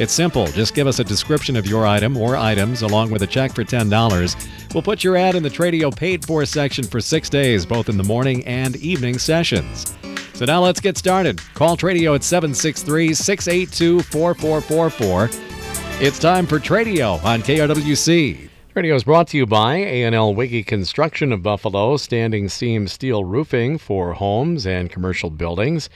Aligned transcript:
It's 0.00 0.14
simple. 0.14 0.46
Just 0.46 0.74
give 0.74 0.86
us 0.86 0.98
a 0.98 1.04
description 1.04 1.56
of 1.56 1.66
your 1.66 1.86
item 1.86 2.16
or 2.16 2.34
items 2.34 2.80
along 2.80 3.10
with 3.10 3.20
a 3.20 3.26
check 3.26 3.54
for 3.54 3.64
$10. 3.64 4.72
We'll 4.72 4.82
put 4.82 5.04
your 5.04 5.14
ad 5.14 5.34
in 5.34 5.42
the 5.42 5.50
Tradio 5.50 5.94
paid 5.94 6.24
for 6.24 6.46
section 6.46 6.84
for 6.84 7.02
six 7.02 7.28
days, 7.28 7.66
both 7.66 7.90
in 7.90 7.98
the 7.98 8.02
morning 8.02 8.42
and 8.46 8.76
evening 8.76 9.18
sessions. 9.18 9.94
So 10.32 10.46
now 10.46 10.62
let's 10.62 10.80
get 10.80 10.96
started. 10.96 11.38
Call 11.52 11.76
Tradio 11.76 12.14
at 12.14 12.24
763 12.24 13.12
682 13.12 14.00
4444. 14.04 15.28
It's 16.00 16.18
time 16.18 16.46
for 16.46 16.58
Tradio 16.58 17.22
on 17.22 17.42
KRWC. 17.42 18.48
Radio 18.74 18.94
is 18.94 19.04
brought 19.04 19.28
to 19.28 19.36
you 19.36 19.44
by 19.44 19.76
A&L 19.76 20.34
Wiggy 20.34 20.62
Construction 20.62 21.30
of 21.30 21.42
Buffalo, 21.42 21.98
standing 21.98 22.48
seam 22.48 22.88
steel 22.88 23.22
roofing 23.22 23.76
for 23.76 24.14
homes 24.14 24.66
and 24.66 24.88
commercial 24.88 25.28
buildings. 25.28 25.90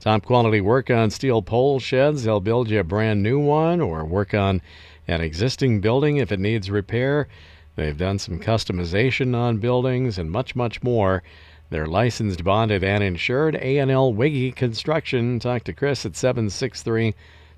Top 0.00 0.24
quality 0.24 0.62
work 0.62 0.88
on 0.88 1.10
steel 1.10 1.42
pole 1.42 1.78
sheds. 1.78 2.24
They'll 2.24 2.40
build 2.40 2.70
you 2.70 2.80
a 2.80 2.84
brand 2.84 3.22
new 3.22 3.38
one 3.38 3.82
or 3.82 4.02
work 4.02 4.32
on 4.32 4.62
an 5.06 5.20
existing 5.20 5.82
building 5.82 6.16
if 6.16 6.32
it 6.32 6.40
needs 6.40 6.70
repair. 6.70 7.28
They've 7.76 7.96
done 7.96 8.18
some 8.18 8.40
customization 8.40 9.36
on 9.36 9.58
buildings 9.58 10.16
and 10.16 10.30
much, 10.30 10.56
much 10.56 10.82
more. 10.82 11.22
They're 11.68 11.86
licensed, 11.86 12.42
bonded, 12.42 12.82
and 12.82 13.04
insured. 13.04 13.56
A&L 13.56 14.14
Wiggy 14.14 14.52
Construction. 14.52 15.38
Talk 15.38 15.64
to 15.64 15.74
Chris 15.74 16.06
at 16.06 16.16
763 16.16 17.14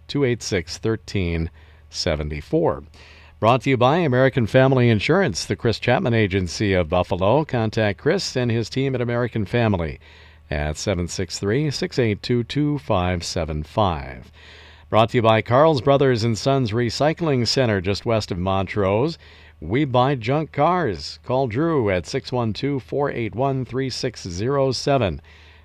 286 0.08 0.80
1374. 0.82 2.82
Brought 3.38 3.62
to 3.62 3.70
you 3.70 3.76
by 3.76 3.98
American 3.98 4.48
Family 4.48 4.88
Insurance, 4.88 5.44
the 5.44 5.54
Chris 5.54 5.78
Chapman 5.78 6.14
Agency 6.14 6.74
of 6.74 6.88
Buffalo. 6.88 7.44
Contact 7.44 8.00
Chris 8.00 8.36
and 8.36 8.50
his 8.50 8.68
team 8.68 8.96
at 8.96 9.00
American 9.00 9.44
Family 9.44 10.00
at 10.52 10.76
763 10.76 11.70
682 11.70 12.44
2575. 12.44 14.30
Brought 14.90 15.08
to 15.08 15.18
you 15.18 15.22
by 15.22 15.40
Carl's 15.40 15.80
Brothers 15.80 16.24
and 16.24 16.36
Sons 16.36 16.72
Recycling 16.72 17.48
Center 17.48 17.80
just 17.80 18.04
west 18.04 18.30
of 18.30 18.36
Montrose. 18.36 19.16
We 19.60 19.86
buy 19.86 20.14
junk 20.14 20.52
cars. 20.52 21.18
Call 21.24 21.46
Drew 21.46 21.88
at 21.88 22.06
612 22.06 22.82
481 22.82 23.64
3607 23.64 25.22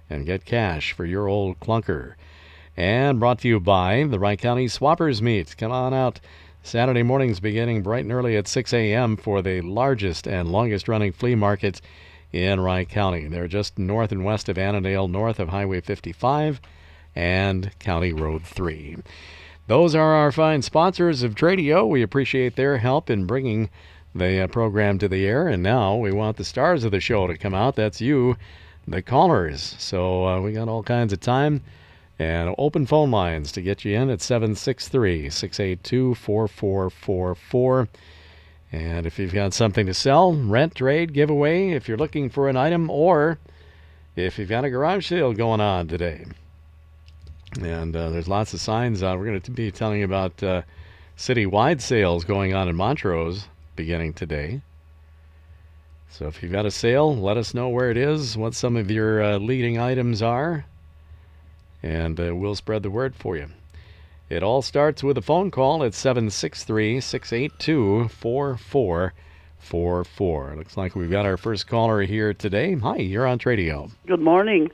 and 0.09 0.25
get 0.25 0.45
cash 0.45 0.93
for 0.93 1.03
your 1.03 1.27
old 1.27 1.59
clunker. 1.59 2.13
And 2.77 3.19
brought 3.19 3.39
to 3.39 3.49
you 3.49 3.59
by 3.59 4.05
the 4.09 4.19
Wright 4.19 4.39
County 4.39 4.67
Swappers 4.67 5.21
Meet. 5.21 5.57
Come 5.57 5.73
on 5.73 5.93
out 5.93 6.21
Saturday 6.63 7.03
mornings 7.03 7.41
beginning 7.41 7.83
bright 7.83 8.05
and 8.05 8.13
early 8.13 8.37
at 8.37 8.47
6 8.47 8.71
a.m. 8.73 9.17
for 9.17 9.41
the 9.41 9.59
largest 9.59 10.27
and 10.27 10.49
longest 10.49 10.87
running 10.87 11.11
flea 11.11 11.35
market 11.35 11.81
in 12.31 12.59
Wright 12.59 12.87
County. 12.87 13.27
They're 13.27 13.47
just 13.47 13.79
north 13.79 14.11
and 14.11 14.25
west 14.25 14.49
of 14.49 14.57
Annandale, 14.57 15.07
north 15.07 15.39
of 15.39 15.49
Highway 15.49 15.81
55 15.81 16.61
and 17.15 17.71
County 17.79 18.13
Road 18.13 18.43
3. 18.43 18.97
Those 19.67 19.95
are 19.95 20.13
our 20.13 20.31
fine 20.31 20.61
sponsors 20.61 21.23
of 21.23 21.35
Tradio. 21.35 21.87
We 21.87 22.01
appreciate 22.01 22.55
their 22.55 22.77
help 22.77 23.09
in 23.09 23.25
bringing 23.25 23.69
the 24.15 24.41
uh, 24.41 24.47
program 24.47 24.97
to 24.99 25.07
the 25.07 25.25
air. 25.25 25.47
And 25.47 25.61
now 25.61 25.95
we 25.95 26.11
want 26.11 26.37
the 26.37 26.43
stars 26.43 26.83
of 26.83 26.91
the 26.91 26.99
show 26.99 27.27
to 27.27 27.37
come 27.37 27.53
out. 27.53 27.75
That's 27.75 27.99
you, 27.99 28.37
the 28.87 29.01
callers. 29.01 29.75
So 29.77 30.25
uh, 30.25 30.41
we 30.41 30.53
got 30.53 30.69
all 30.69 30.83
kinds 30.83 31.11
of 31.11 31.19
time 31.19 31.63
and 32.19 32.55
open 32.57 32.85
phone 32.85 33.11
lines 33.11 33.51
to 33.51 33.61
get 33.61 33.85
you 33.85 33.95
in 33.95 34.09
at 34.09 34.21
763 34.21 35.29
682 35.29 36.15
4444. 36.15 37.87
And 38.71 39.05
if 39.05 39.17
you've 39.17 39.33
got 39.33 39.53
something 39.53 39.85
to 39.85 39.93
sell, 39.93 40.33
rent, 40.33 40.75
trade, 40.75 41.13
giveaway, 41.13 41.71
if 41.71 41.87
you're 41.87 41.97
looking 41.97 42.29
for 42.29 42.49
an 42.49 42.57
item, 42.57 42.89
or 42.89 43.39
if 44.15 44.37
you've 44.37 44.49
got 44.49 44.65
a 44.65 44.69
garage 44.69 45.07
sale 45.07 45.33
going 45.33 45.61
on 45.61 45.87
today. 45.87 46.25
And 47.61 47.95
uh, 47.95 48.09
there's 48.09 48.27
lots 48.27 48.53
of 48.53 48.59
signs. 48.59 49.03
out. 49.03 49.17
we're 49.17 49.25
going 49.25 49.41
to 49.41 49.51
be 49.51 49.71
telling 49.71 49.99
you 49.99 50.05
about 50.05 50.43
uh, 50.43 50.63
citywide 51.17 51.81
sales 51.81 52.25
going 52.25 52.53
on 52.53 52.67
in 52.67 52.75
Montrose 52.75 53.47
beginning 53.75 54.13
today. 54.13 54.61
So 56.09 56.27
if 56.27 56.41
you've 56.41 56.51
got 56.51 56.65
a 56.65 56.71
sale, 56.71 57.15
let 57.15 57.37
us 57.37 57.53
know 57.53 57.69
where 57.69 57.89
it 57.89 57.97
is, 57.97 58.37
what 58.37 58.53
some 58.53 58.75
of 58.75 58.91
your 58.91 59.21
uh, 59.21 59.37
leading 59.37 59.77
items 59.77 60.21
are 60.21 60.65
and 61.83 62.19
uh, 62.19 62.35
we'll 62.35 62.55
spread 62.55 62.83
the 62.83 62.89
word 62.89 63.15
for 63.15 63.37
you. 63.37 63.47
It 64.29 64.43
all 64.43 64.61
starts 64.61 65.03
with 65.03 65.17
a 65.17 65.21
phone 65.21 65.51
call 65.51 65.85
at 65.85 65.93
763 65.93 66.99
682 66.99 68.09
4444. 68.09 70.55
Looks 70.57 70.75
like 70.75 70.95
we've 70.95 71.09
got 71.09 71.25
our 71.25 71.37
first 71.37 71.67
caller 71.67 72.01
here 72.01 72.33
today. 72.33 72.75
Hi, 72.75 72.97
you're 72.97 73.25
on 73.25 73.39
Tradio. 73.39 73.89
Good 74.05 74.19
morning. 74.19 74.69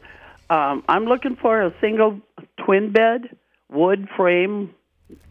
Um, 0.50 0.84
I'm 0.90 1.06
looking 1.06 1.36
for 1.36 1.62
a 1.62 1.72
single 1.80 2.20
twin 2.66 2.92
bed, 2.92 3.38
wood 3.70 4.10
frame. 4.18 4.74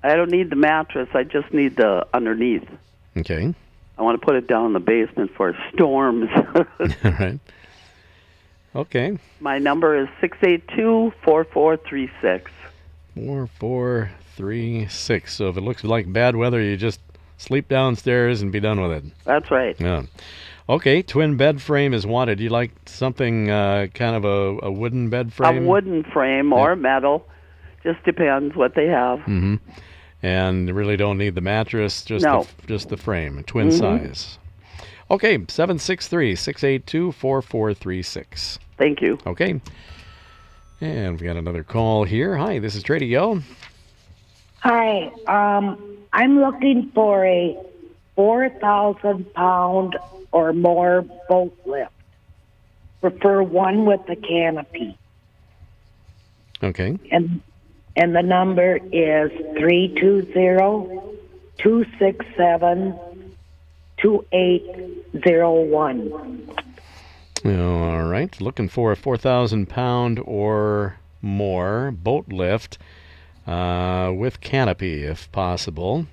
I 0.04 0.14
don't 0.14 0.30
need 0.30 0.50
the 0.50 0.56
mattress, 0.56 1.08
I 1.14 1.24
just 1.24 1.52
need 1.52 1.74
the 1.74 2.06
underneath. 2.14 2.68
Okay. 3.16 3.52
I 3.98 4.02
want 4.02 4.20
to 4.20 4.24
put 4.24 4.36
it 4.36 4.46
down 4.46 4.66
in 4.66 4.72
the 4.72 4.78
basement 4.78 5.32
for 5.36 5.56
storms. 5.74 6.30
all 6.54 6.64
right. 7.10 7.40
Okay. 8.76 9.18
My 9.40 9.58
number 9.58 10.00
is 10.00 10.06
682 10.20 11.12
4436. 11.24 12.52
4436. 13.14 15.34
So 15.34 15.48
if 15.48 15.56
it 15.56 15.62
looks 15.62 15.84
like 15.84 16.12
bad 16.12 16.36
weather, 16.36 16.60
you 16.60 16.76
just 16.76 17.00
sleep 17.36 17.68
downstairs 17.68 18.42
and 18.42 18.52
be 18.52 18.60
done 18.60 18.80
with 18.80 18.92
it. 18.92 19.04
That's 19.24 19.50
right. 19.50 19.74
Yeah. 19.80 20.04
Okay, 20.68 21.02
twin 21.02 21.36
bed 21.36 21.60
frame 21.60 21.92
is 21.92 22.06
wanted. 22.06 22.40
You 22.40 22.48
like 22.48 22.70
something 22.86 23.50
uh, 23.50 23.88
kind 23.94 24.14
of 24.14 24.24
a, 24.24 24.66
a, 24.66 24.70
wooden 24.70 25.10
bed 25.10 25.32
frame? 25.32 25.64
A 25.64 25.68
wooden 25.68 26.04
frame 26.04 26.52
or 26.52 26.76
metal. 26.76 27.26
Just 27.82 28.02
depends 28.04 28.54
what 28.54 28.76
they 28.76 28.86
have. 28.86 29.18
Mm-hmm. 29.20 29.56
And 30.22 30.74
really 30.74 30.96
don't 30.96 31.18
need 31.18 31.34
the 31.34 31.40
mattress, 31.40 32.04
just 32.04 32.24
no. 32.24 32.46
the, 32.60 32.66
just 32.68 32.90
the 32.90 32.96
frame, 32.96 33.42
twin 33.42 33.70
mm-hmm. 33.70 34.04
size. 34.04 34.38
Okay, 35.10 35.34
763 35.34 36.36
682 36.36 37.12
4436. 37.12 38.58
Thank 38.78 39.02
you. 39.02 39.18
Okay. 39.26 39.60
And 40.82 41.18
we 41.20 41.26
got 41.28 41.36
another 41.36 41.62
call 41.62 42.02
here. 42.02 42.36
Hi, 42.36 42.58
this 42.58 42.74
is 42.74 42.82
Tradio. 42.82 43.40
Hi, 44.58 45.12
um, 45.28 45.98
I'm 46.12 46.40
looking 46.40 46.90
for 46.92 47.24
a 47.24 47.56
4,000 48.16 49.32
pound 49.32 49.96
or 50.32 50.52
more 50.52 51.02
boat 51.28 51.56
lift. 51.66 51.92
Prefer 53.00 53.44
one 53.44 53.86
with 53.86 54.00
a 54.08 54.16
canopy. 54.16 54.98
Okay. 56.64 56.98
And 57.12 57.40
and 57.94 58.16
the 58.16 58.22
number 58.22 58.78
is 58.90 59.30
320 59.58 60.98
267 61.58 62.98
2801. 63.98 66.61
All 67.44 68.04
right. 68.04 68.40
Looking 68.40 68.68
for 68.68 68.92
a 68.92 68.96
4,000 68.96 69.68
pound 69.68 70.20
or 70.24 70.98
more 71.20 71.90
boat 71.90 72.28
lift 72.28 72.78
uh, 73.46 74.12
with 74.14 74.40
canopy, 74.40 75.02
if 75.02 75.30
possible. 75.32 76.06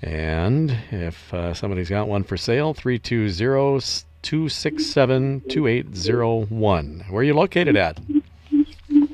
And 0.00 0.76
if 0.90 1.32
uh, 1.32 1.54
somebody's 1.54 1.90
got 1.90 2.08
one 2.08 2.24
for 2.24 2.36
sale, 2.36 2.74
320 2.74 4.06
267 4.22 5.42
2801. 5.48 7.04
Where 7.10 7.20
are 7.20 7.24
you 7.24 7.34
located 7.34 7.76
at? 7.76 8.00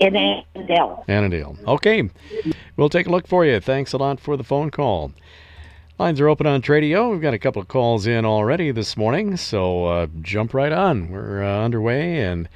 In 0.00 0.16
Annandale. 0.16 1.04
Annandale. 1.08 1.56
Okay. 1.66 2.08
We'll 2.76 2.88
take 2.88 3.06
a 3.06 3.10
look 3.10 3.26
for 3.26 3.44
you. 3.44 3.58
Thanks 3.58 3.92
a 3.92 3.96
lot 3.96 4.20
for 4.20 4.36
the 4.36 4.44
phone 4.44 4.70
call. 4.70 5.12
Lines 5.98 6.20
are 6.20 6.28
open 6.28 6.46
on 6.46 6.62
Tradio. 6.62 7.10
We've 7.10 7.20
got 7.20 7.34
a 7.34 7.40
couple 7.40 7.60
of 7.60 7.66
calls 7.66 8.06
in 8.06 8.24
already 8.24 8.70
this 8.70 8.96
morning, 8.96 9.36
so 9.36 9.86
uh, 9.86 10.06
jump 10.22 10.54
right 10.54 10.70
on. 10.70 11.10
We're 11.10 11.42
uh, 11.42 11.64
underway 11.64 12.20
and 12.20 12.48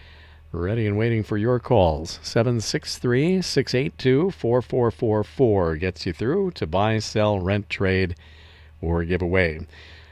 ready 0.53 0.87
and 0.87 0.97
waiting 0.97 1.25
for 1.25 1.37
your 1.37 1.59
calls. 1.59 2.21
763 2.23 3.43
682 3.43 4.31
4444 4.31 5.77
gets 5.77 6.07
you 6.07 6.13
through 6.13 6.53
to 6.53 6.69
buy, 6.69 7.01
sell, 7.01 7.41
rent, 7.41 7.69
trade, 7.69 8.15
or 8.81 9.05
give 9.05 9.23
away. 9.23 9.67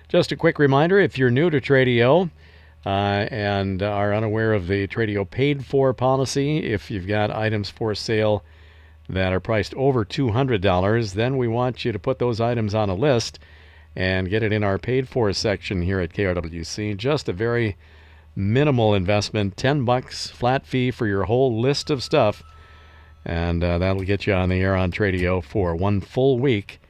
Just 0.09 0.32
a 0.32 0.37
quick 0.37 0.59
reminder 0.59 0.99
if 0.99 1.17
you're 1.17 1.31
new 1.31 1.50
to 1.50 1.61
Tradio, 1.61 2.31
uh, 2.85 2.88
and 2.88 3.81
are 3.81 4.12
unaware 4.12 4.53
of 4.53 4.67
the 4.67 4.88
Tradio 4.88 5.31
paid 5.31 5.65
for 5.65 5.94
policy, 5.94 6.65
if 6.65 6.91
you've 6.91 7.06
got 7.06 7.31
items 7.31 7.71
for 7.71 7.94
sale 7.94 8.43
that 9.12 9.33
are 9.33 9.41
priced 9.41 9.75
over 9.75 10.05
$200, 10.05 11.15
then 11.15 11.37
we 11.37 11.49
want 11.49 11.85
you 11.85 11.93
to 11.93 11.99
put 11.99 12.19
those 12.19 12.41
items 12.41 12.75
on 12.75 12.89
a 12.89 12.95
list 12.95 13.39
and 13.97 14.31
get 14.31 14.43
it 14.43 14.53
in 14.53 14.62
our 14.62 14.79
paid 14.79 15.09
for 15.09 15.33
section 15.33 15.83
here 15.83 16.01
at 16.01 16.12
KRWC. 16.12 16.97
Just 16.97 17.29
a 17.29 17.33
very 17.33 17.77
minimal 18.37 18.95
investment 18.95 19.57
10 19.57 19.85
bucks 19.85 20.29
flat 20.29 20.65
fee 20.65 20.91
for 20.91 21.07
your 21.07 21.25
whole 21.25 21.61
list 21.61 21.91
of 21.91 22.03
stuff. 22.03 22.43
And 23.25 23.62
uh, 23.62 23.79
that'll 23.79 24.05
get 24.05 24.27
you 24.27 24.33
on 24.33 24.49
the 24.49 24.61
air 24.61 24.77
on 24.77 24.93
Tradio 24.93 25.43
for 25.43 25.75
one 25.75 26.01
full 26.01 26.39
week, 26.39 26.81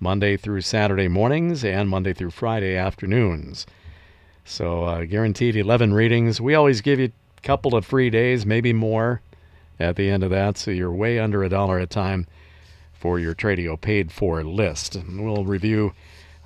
Monday 0.00 0.36
through 0.36 0.62
Saturday 0.62 1.08
mornings 1.08 1.64
and 1.64 1.88
Monday 1.88 2.12
through 2.12 2.30
Friday 2.30 2.74
afternoons. 2.74 3.66
So, 4.44 4.84
uh, 4.84 5.04
guaranteed 5.04 5.56
11 5.56 5.92
readings. 5.92 6.40
We 6.40 6.54
always 6.54 6.80
give 6.80 6.98
you 6.98 7.12
a 7.38 7.40
couple 7.42 7.74
of 7.74 7.84
free 7.84 8.10
days, 8.10 8.46
maybe 8.46 8.72
more 8.72 9.20
at 9.78 9.96
the 9.96 10.10
end 10.10 10.22
of 10.22 10.30
that. 10.30 10.58
So, 10.58 10.70
you're 10.70 10.92
way 10.92 11.18
under 11.18 11.42
a 11.42 11.48
dollar 11.48 11.78
a 11.78 11.86
time 11.86 12.26
for 12.92 13.18
your 13.18 13.34
Tradio 13.34 13.80
paid 13.80 14.10
for 14.10 14.42
list. 14.42 14.96
And 14.96 15.24
we'll 15.24 15.44
review 15.44 15.92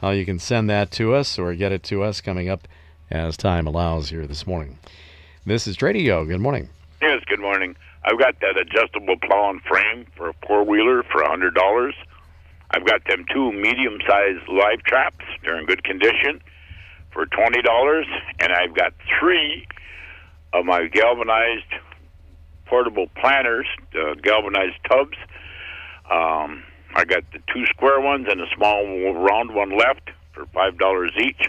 how 0.01 0.11
you 0.11 0.25
can 0.25 0.39
send 0.39 0.69
that 0.71 0.91
to 0.93 1.15
us 1.15 1.39
or 1.39 1.55
get 1.55 1.73
it 1.73 1.83
to 1.85 2.03
us 2.03 2.21
coming 2.21 2.49
up 2.49 2.67
as 3.11 3.37
time 3.37 3.67
allows 3.67 4.11
here 4.11 4.27
this 4.27 4.47
morning. 4.47 4.79
This 5.47 5.67
is 5.67 5.77
Tradio. 5.77 6.27
Good 6.27 6.41
morning. 6.41 6.69
Yes, 7.01 7.23
good 7.27 7.41
morning. 7.41 7.77
I've 8.05 8.19
got 8.19 8.41
that 8.41 8.59
adjustable 8.59 9.17
plow 9.23 9.51
and 9.51 9.61
frame 9.63 10.07
for 10.17 10.31
a 10.31 10.35
four 10.47 10.65
wheeler 10.65 11.03
for 11.05 11.23
a 11.23 11.29
hundred 11.29 11.55
dollars. 11.55 11.95
I've 12.71 12.87
got 12.87 13.05
them 13.07 13.25
two 13.33 13.53
medium 13.53 13.99
sized 14.07 14.49
live 14.49 14.83
traps. 14.85 15.25
They're 15.43 15.59
in 15.59 15.67
good 15.67 15.85
condition 15.85 16.41
for 17.11 17.27
twenty 17.27 17.63
dollars, 17.63 18.07
and 18.39 18.53
I've 18.53 18.75
got 18.75 18.93
three 19.19 19.67
of 20.53 20.65
my 20.65 20.87
galvanized 20.87 21.73
portable 22.71 23.09
planters, 23.17 23.67
uh, 23.95 24.15
galvanized 24.23 24.79
tubs. 24.89 25.19
Um, 26.11 26.63
I 26.95 27.05
got 27.05 27.25
the 27.33 27.41
two 27.53 27.67
square 27.67 28.01
ones 28.01 28.27
and 28.31 28.41
a 28.41 28.47
small 28.57 29.13
round 29.13 29.53
one 29.55 29.77
left 29.77 30.11
for 30.33 30.47
five 30.47 30.79
dollars 30.79 31.13
each. 31.21 31.49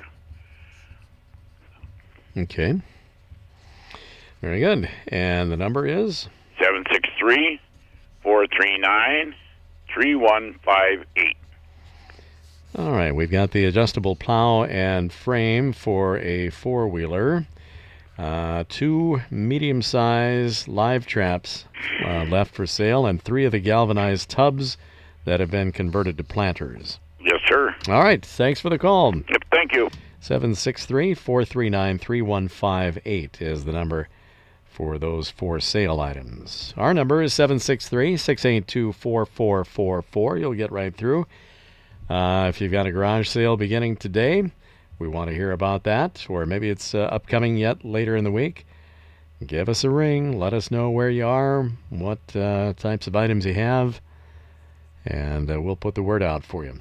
Okay. 2.36 2.82
Very 4.42 4.60
good. 4.60 4.90
And 5.08 5.52
the 5.52 5.58
number 5.58 5.86
is 5.86 6.28
seven 6.60 6.84
six 6.92 7.08
three 7.20 7.60
four 8.24 8.48
three 8.48 8.80
nine 8.80 9.36
three 9.94 10.16
one 10.16 10.60
five 10.66 11.06
eight. 11.16 11.38
All 12.78 12.92
right, 12.92 13.14
we've 13.14 13.30
got 13.30 13.52
the 13.52 13.66
adjustable 13.66 14.16
plow 14.16 14.64
and 14.64 15.12
frame 15.12 15.74
for 15.74 16.18
a 16.20 16.50
four 16.50 16.88
wheeler. 16.88 17.46
Uh, 18.22 18.64
two 18.70 19.20
medium 19.32 19.82
sized 19.82 20.68
live 20.68 21.08
traps 21.08 21.66
uh, 22.06 22.24
left 22.26 22.54
for 22.54 22.68
sale, 22.68 23.08
and 23.08 23.20
three 23.20 23.46
of 23.46 23.52
the 23.52 23.60
galvanized 23.60 24.30
tubs 24.30 24.78
that 25.26 25.40
have 25.40 25.50
been 25.50 25.72
converted 25.72 26.16
to 26.20 26.24
planters. 26.24 27.00
Yes, 27.20 27.40
sir. 27.48 27.76
All 27.88 28.04
right, 28.04 28.24
thanks 28.24 28.60
for 28.60 28.70
the 28.70 28.78
call. 28.78 29.16
Yep, 29.16 29.44
thank 29.52 29.74
you. 29.74 29.90
763 30.20 31.16
439 31.16 31.98
3158 31.98 33.42
is 33.42 33.66
the 33.66 33.72
number 33.72 34.08
for 34.66 35.00
those 35.00 35.32
for 35.32 35.60
sale 35.60 36.00
items. 36.00 36.76
Our 36.78 36.94
number 36.94 37.24
is 37.24 37.34
763 37.34 38.18
682 38.18 38.94
4444. 38.94 40.38
You'll 40.38 40.54
get 40.54 40.72
right 40.72 40.96
through. 40.96 41.26
Uh, 42.08 42.46
if 42.50 42.62
you've 42.62 42.72
got 42.72 42.86
a 42.86 42.92
garage 42.92 43.28
sale 43.28 43.58
beginning 43.58 43.96
today, 43.96 44.52
we 45.02 45.08
want 45.08 45.30
to 45.30 45.36
hear 45.36 45.52
about 45.52 45.84
that, 45.84 46.28
or 46.30 46.46
maybe 46.46 46.70
it's 46.70 46.94
uh, 46.94 47.00
upcoming 47.00 47.58
yet 47.58 47.84
later 47.84 48.16
in 48.16 48.24
the 48.24 48.32
week. 48.32 48.68
Give 49.46 49.68
us 49.68 49.84
a 49.84 49.90
ring. 49.90 50.38
Let 50.38 50.54
us 50.54 50.70
know 50.70 50.92
where 50.92 51.10
you 51.10 51.26
are, 51.26 51.72
what 51.90 52.20
uh, 52.36 52.74
types 52.78 53.08
of 53.08 53.16
items 53.16 53.48
you 53.48 53.56
have, 53.56 54.00
and 55.04 55.50
uh, 55.50 55.60
we'll 55.60 55.76
put 55.76 55.96
the 55.96 56.04
word 56.04 56.22
out 56.22 56.46
for 56.46 56.64
you. 56.64 56.80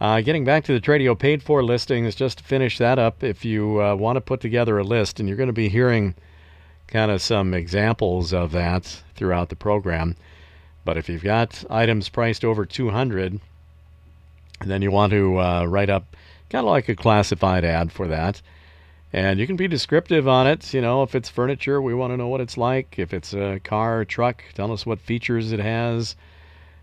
Uh, 0.00 0.20
getting 0.22 0.44
back 0.44 0.64
to 0.64 0.72
the 0.72 0.80
Tradio 0.80 1.16
paid 1.16 1.40
for 1.40 1.62
listings, 1.62 2.16
just 2.16 2.38
to 2.38 2.44
finish 2.44 2.78
that 2.78 2.98
up, 2.98 3.22
if 3.22 3.44
you 3.44 3.80
uh, 3.80 3.94
want 3.94 4.16
to 4.16 4.20
put 4.20 4.40
together 4.40 4.76
a 4.78 4.84
list, 4.84 5.20
and 5.20 5.28
you're 5.28 5.38
going 5.38 5.46
to 5.46 5.52
be 5.52 5.68
hearing 5.68 6.16
kind 6.88 7.12
of 7.12 7.22
some 7.22 7.54
examples 7.54 8.32
of 8.32 8.50
that 8.50 9.02
throughout 9.14 9.50
the 9.50 9.56
program, 9.56 10.16
but 10.84 10.96
if 10.96 11.08
you've 11.08 11.22
got 11.22 11.64
items 11.70 12.08
priced 12.08 12.44
over 12.44 12.66
200, 12.66 13.38
then 14.64 14.82
you 14.82 14.90
want 14.90 15.12
to 15.12 15.38
uh, 15.38 15.64
write 15.66 15.90
up 15.90 16.16
kind 16.50 16.66
of 16.66 16.70
like 16.70 16.88
a 16.88 16.96
classified 16.96 17.64
ad 17.64 17.92
for 17.92 18.08
that. 18.08 18.42
And 19.12 19.40
you 19.40 19.46
can 19.46 19.56
be 19.56 19.66
descriptive 19.66 20.28
on 20.28 20.46
it. 20.46 20.72
You 20.74 20.80
know, 20.80 21.02
if 21.02 21.14
it's 21.14 21.28
furniture, 21.28 21.80
we 21.80 21.94
want 21.94 22.12
to 22.12 22.16
know 22.16 22.28
what 22.28 22.40
it's 22.40 22.58
like. 22.58 22.98
If 22.98 23.14
it's 23.14 23.32
a 23.32 23.60
car, 23.60 24.04
truck, 24.04 24.44
tell 24.54 24.70
us 24.72 24.86
what 24.86 25.00
features 25.00 25.52
it 25.52 25.60
has. 25.60 26.14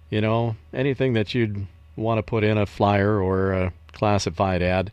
You 0.09 0.21
know, 0.21 0.55
anything 0.73 1.13
that 1.13 1.33
you'd 1.33 1.67
want 1.95 2.17
to 2.17 2.23
put 2.23 2.43
in 2.43 2.57
a 2.57 2.65
flyer 2.65 3.21
or 3.21 3.53
a 3.53 3.73
classified 3.91 4.61
ad, 4.61 4.91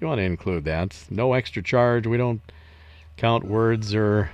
you 0.00 0.06
want 0.06 0.18
to 0.18 0.24
include 0.24 0.64
that. 0.64 0.96
No 1.10 1.32
extra 1.32 1.62
charge. 1.62 2.06
We 2.06 2.16
don't 2.16 2.40
count 3.16 3.44
words 3.44 3.94
or 3.94 4.30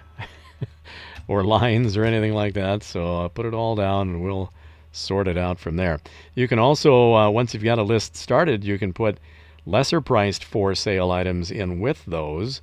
or 1.29 1.45
lines 1.45 1.97
or 1.97 2.05
anything 2.05 2.35
like 2.35 2.55
that. 2.55 2.83
So 2.83 3.23
uh, 3.23 3.29
put 3.29 3.47
it 3.47 3.55
all 3.55 3.75
down 3.75 4.09
and 4.09 4.23
we'll 4.23 4.53
sort 4.93 5.29
it 5.29 5.37
out 5.37 5.59
from 5.59 5.77
there. 5.77 6.01
You 6.35 6.49
can 6.49 6.59
also, 6.59 7.15
uh, 7.15 7.31
once 7.31 7.53
you've 7.53 7.65
got 7.65 7.79
a 7.79 7.83
list 7.83 8.17
started, 8.17 8.65
you 8.65 8.79
can 8.79 8.93
put 8.93 9.19
lesser 9.67 10.01
priced 10.01 10.45
for 10.45 10.75
sale 10.75 11.11
items 11.11 11.51
in 11.51 11.81
with 11.81 12.05
those 12.07 12.61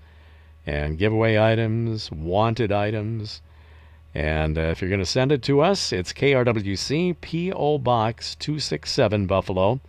and 0.66 0.98
giveaway 0.98 1.38
items, 1.38 2.12
wanted 2.12 2.72
items. 2.72 3.42
And 4.14 4.58
uh, 4.58 4.62
if 4.62 4.82
you're 4.82 4.90
going 4.90 5.00
to 5.00 5.06
send 5.06 5.32
it 5.32 5.44
to 5.44 5.62
us, 5.62 5.92
it's 5.92 6.14
KRWC 6.14 7.18
P.O. 7.22 7.78
Box 7.80 8.36
267 8.36 9.28
Buffalo 9.28 9.80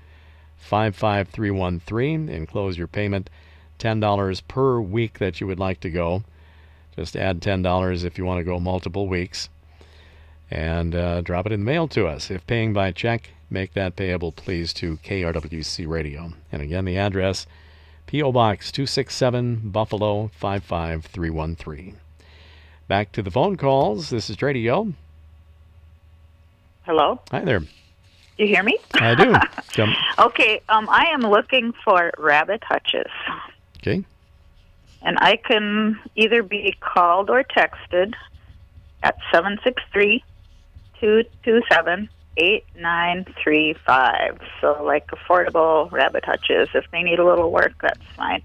55313. 0.56 2.28
Enclose 2.28 2.76
your 2.76 2.88
payment 2.88 3.30
$10 3.78 4.42
per 4.48 4.80
week 4.80 5.18
that 5.18 5.40
you 5.40 5.46
would 5.46 5.60
like 5.60 5.80
to 5.80 5.90
go. 5.90 6.24
Just 6.96 7.16
add 7.16 7.40
$10 7.40 8.04
if 8.04 8.18
you 8.18 8.24
want 8.24 8.38
to 8.38 8.44
go 8.44 8.58
multiple 8.58 9.06
weeks. 9.06 9.48
And 10.50 10.94
uh, 10.94 11.20
drop 11.22 11.46
it 11.46 11.52
in 11.52 11.60
the 11.60 11.66
mail 11.66 11.88
to 11.88 12.06
us. 12.06 12.30
If 12.30 12.46
paying 12.46 12.72
by 12.72 12.92
check, 12.92 13.30
make 13.50 13.74
that 13.74 13.96
payable, 13.96 14.30
please, 14.32 14.72
to 14.74 14.96
KRWC 14.98 15.88
Radio. 15.88 16.32
And 16.52 16.62
again, 16.62 16.84
the 16.84 16.96
address 16.98 17.46
P.O. 18.06 18.30
Box 18.32 18.70
267 18.70 19.70
Buffalo 19.70 20.30
55313. 20.38 21.96
Back 22.86 23.10
to 23.12 23.22
the 23.22 23.30
phone 23.32 23.56
calls. 23.56 24.10
This 24.10 24.30
is 24.30 24.36
Tradio. 24.36 24.94
Hello. 26.84 27.20
Hi 27.32 27.40
there. 27.40 27.62
You 28.38 28.46
hear 28.46 28.62
me? 28.62 28.78
I 28.94 29.14
do. 29.16 29.34
Come. 29.72 29.94
Okay. 30.18 30.60
Um, 30.68 30.88
I 30.88 31.06
am 31.06 31.22
looking 31.22 31.72
for 31.84 32.12
rabbit 32.18 32.62
hutches, 32.62 33.10
Okay. 33.78 34.04
and 35.02 35.18
I 35.20 35.36
can 35.36 35.98
either 36.14 36.44
be 36.44 36.76
called 36.80 37.30
or 37.30 37.42
texted 37.42 38.12
at 39.02 39.16
seven 39.32 39.58
six 39.64 39.82
three 39.92 40.22
two 41.00 41.24
two 41.44 41.62
seven 41.70 42.08
eight 42.36 42.64
nine 42.78 43.24
three 43.42 43.74
five. 43.86 44.38
So, 44.60 44.82
like 44.82 45.06
affordable 45.08 45.90
rabbit 45.90 46.24
hutches. 46.24 46.68
If 46.74 46.84
they 46.92 47.02
need 47.02 47.18
a 47.18 47.24
little 47.24 47.50
work, 47.50 47.72
that's 47.80 48.00
fine. 48.16 48.42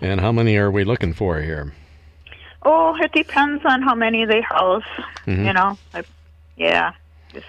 And 0.00 0.20
how 0.20 0.32
many 0.32 0.56
are 0.56 0.70
we 0.70 0.84
looking 0.84 1.14
for 1.14 1.40
here? 1.40 1.72
Oh, 2.62 2.96
it 3.00 3.12
depends 3.12 3.64
on 3.64 3.82
how 3.82 3.94
many 3.94 4.24
they 4.24 4.40
house. 4.40 4.82
Mhm. 5.26 5.46
You 5.46 5.52
know, 5.52 5.78
I, 5.94 6.02
yeah, 6.56 6.92
just 7.32 7.46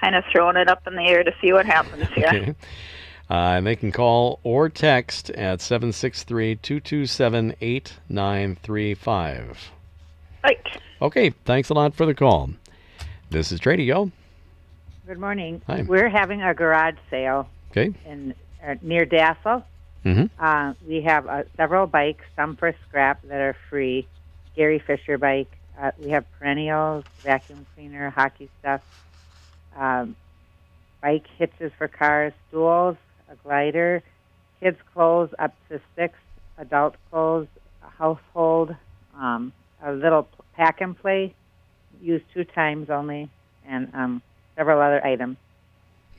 kind 0.00 0.14
of 0.14 0.24
throwing 0.30 0.56
it 0.56 0.68
up 0.68 0.86
in 0.86 0.94
the 0.94 1.02
air 1.02 1.24
to 1.24 1.34
see 1.40 1.52
what 1.52 1.66
happens 1.66 2.08
here. 2.14 2.28
Okay. 2.28 2.54
Uh, 3.30 3.54
and 3.58 3.64
they 3.64 3.76
can 3.76 3.92
call 3.92 4.40
or 4.42 4.68
text 4.68 5.30
at 5.30 5.60
763 5.60 6.56
227 6.56 7.54
8935. 7.60 9.70
Right. 10.42 10.66
Okay, 11.00 11.30
thanks 11.44 11.68
a 11.68 11.74
lot 11.74 11.94
for 11.94 12.06
the 12.06 12.14
call. 12.14 12.50
This 13.30 13.52
is 13.52 13.60
Tradio. 13.60 14.10
Good 15.06 15.18
morning. 15.18 15.62
Hi. 15.66 15.82
We're 15.82 16.08
having 16.08 16.42
a 16.42 16.54
garage 16.54 16.96
sale 17.10 17.48
Okay. 17.70 17.94
in 18.04 18.34
uh, 18.66 18.74
near 18.82 19.06
Dassel. 19.06 19.62
hmm 20.02 20.24
Uh, 20.38 20.74
we 20.86 21.02
have 21.02 21.26
uh, 21.26 21.42
several 21.56 21.86
bikes, 21.86 22.24
some 22.36 22.56
for 22.56 22.74
scrap 22.88 23.22
that 23.22 23.40
are 23.40 23.56
free. 23.68 24.06
Gary 24.56 24.78
Fisher 24.84 25.16
bike. 25.18 25.50
Uh, 25.80 25.92
we 26.02 26.10
have 26.10 26.24
perennials, 26.38 27.04
vacuum 27.22 27.64
cleaner, 27.74 28.10
hockey 28.10 28.50
stuff, 28.58 28.82
um, 29.78 30.14
bike 31.00 31.24
hitches 31.38 31.72
for 31.78 31.88
cars, 31.88 32.32
stools, 32.48 32.96
a 33.30 33.36
glider, 33.36 34.02
kids' 34.60 34.76
clothes 34.92 35.30
up 35.38 35.54
to 35.70 35.80
six, 35.96 36.14
adult 36.58 36.96
clothes, 37.10 37.46
a 37.82 37.88
household, 37.90 38.74
um, 39.16 39.52
a 39.82 39.92
little 39.92 40.28
pack 40.54 40.82
and 40.82 40.98
play, 40.98 41.32
used 42.02 42.24
two 42.32 42.44
times 42.44 42.88
only, 42.90 43.28
and 43.66 43.90
um, 43.94 44.22
several 44.56 44.80
other 44.80 45.04
items. 45.04 45.36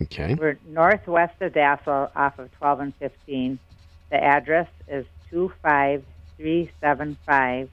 Okay. 0.01 0.35
We're 0.35 0.57
northwest 0.67 1.41
of 1.41 1.53
Dassel 1.53 2.09
off 2.15 2.38
of 2.39 2.51
12 2.57 2.79
and 2.79 2.95
15. 2.95 3.59
The 4.09 4.23
address 4.23 4.67
is 4.88 5.05
25375, 5.29 7.69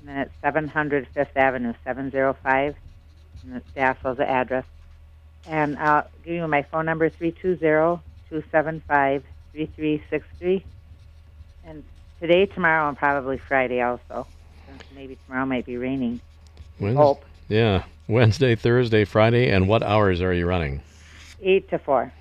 and 0.00 0.08
then 0.08 0.16
it's 0.18 0.32
700 0.42 1.06
Fifth 1.14 1.36
Avenue, 1.36 1.74
705, 1.84 2.74
and 3.44 3.56
it's 3.56 3.66
Dassel's 3.76 4.18
address. 4.18 4.64
And 5.46 5.78
I'll 5.78 6.08
give 6.24 6.34
you 6.34 6.48
my 6.48 6.62
phone 6.62 6.86
number, 6.86 7.08
320 7.08 8.02
275 8.28 9.22
3363. 9.52 10.64
And 11.64 11.84
today, 12.20 12.46
tomorrow, 12.46 12.88
and 12.88 12.96
probably 12.96 13.38
Friday 13.38 13.80
also. 13.80 14.26
Since 14.66 14.82
Maybe 14.94 15.16
tomorrow 15.26 15.46
might 15.46 15.66
be 15.66 15.76
raining. 15.76 16.20
Wednes- 16.80 16.96
Hope. 16.96 17.24
Yeah. 17.48 17.82
Wednesday, 18.08 18.54
Thursday, 18.54 19.04
Friday, 19.04 19.50
and 19.50 19.68
what 19.68 19.82
hours 19.82 20.20
are 20.22 20.32
you 20.32 20.46
running? 20.46 20.80
8 21.42 21.68
to 21.70 21.78
4. 21.78 22.12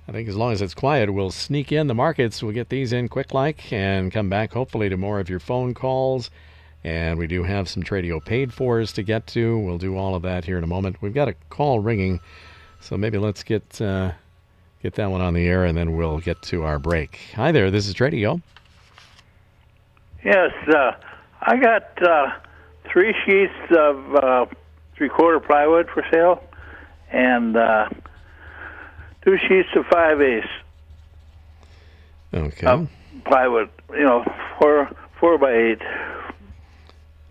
I 0.08 0.12
think 0.12 0.30
as 0.30 0.36
long 0.36 0.52
as 0.54 0.62
it's 0.62 0.74
quiet, 0.74 1.14
we'll 1.14 1.32
sneak 1.32 1.72
in 1.72 1.88
the 1.88 1.96
markets. 1.96 2.44
We'll 2.44 2.54
get 2.54 2.70
these 2.70 2.94
in 2.94 3.10
quick 3.10 3.34
like 3.34 3.74
and 3.74 4.12
come 4.12 4.30
back 4.30 4.54
hopefully 4.54 4.88
to 4.90 4.98
more 4.98 5.20
of 5.20 5.30
your 5.30 5.40
phone 5.40 5.74
calls. 5.74 6.30
And 6.84 7.18
we 7.18 7.28
do 7.28 7.44
have 7.44 7.70
some 7.70 7.84
Tradio 7.84 8.24
paid 8.24 8.54
fors 8.54 8.94
to 8.94 9.04
get 9.04 9.26
to. 9.28 9.58
We'll 9.58 9.78
do 9.78 9.98
all 9.98 10.16
of 10.16 10.22
that 10.24 10.46
here 10.46 10.58
in 10.58 10.64
a 10.64 10.68
moment. 10.68 11.02
We've 11.02 11.14
got 11.14 11.30
a 11.30 11.36
call 11.50 11.80
ringing, 11.80 12.20
so 12.82 12.98
maybe 12.98 13.18
let's 13.18 13.44
get 13.44 13.82
uh, 13.82 14.12
get 14.82 14.96
that 14.96 15.10
one 15.10 15.22
on 15.22 15.34
the 15.34 15.48
air 15.48 15.64
and 15.64 15.78
then 15.78 15.96
we'll 15.96 16.20
get 16.20 16.42
to 16.44 16.64
our 16.64 16.78
break. 16.78 17.20
Hi 17.36 17.54
there, 17.54 17.72
this 17.72 17.88
is 17.88 17.94
Tradio. 17.94 18.42
Yes, 20.26 20.52
uh, 20.68 20.92
I 21.42 21.56
got 21.56 22.04
uh, 22.06 22.32
three 22.94 23.14
sheets 23.26 23.54
of 23.78 24.16
uh, 24.16 24.46
three-quarter 24.96 25.40
plywood 25.42 25.90
for 25.94 26.06
sale, 26.12 26.42
and 27.12 27.58
uh, 27.58 27.90
two 29.26 29.38
sheets 29.38 29.70
of 29.76 29.86
five 29.92 30.22
eighths 30.22 30.48
Okay. 32.34 32.88
Plywood. 33.26 33.70
You 33.92 34.04
know, 34.04 34.24
four 34.60 34.90
four 35.20 35.38
by 35.38 35.52
eight. 35.54 35.82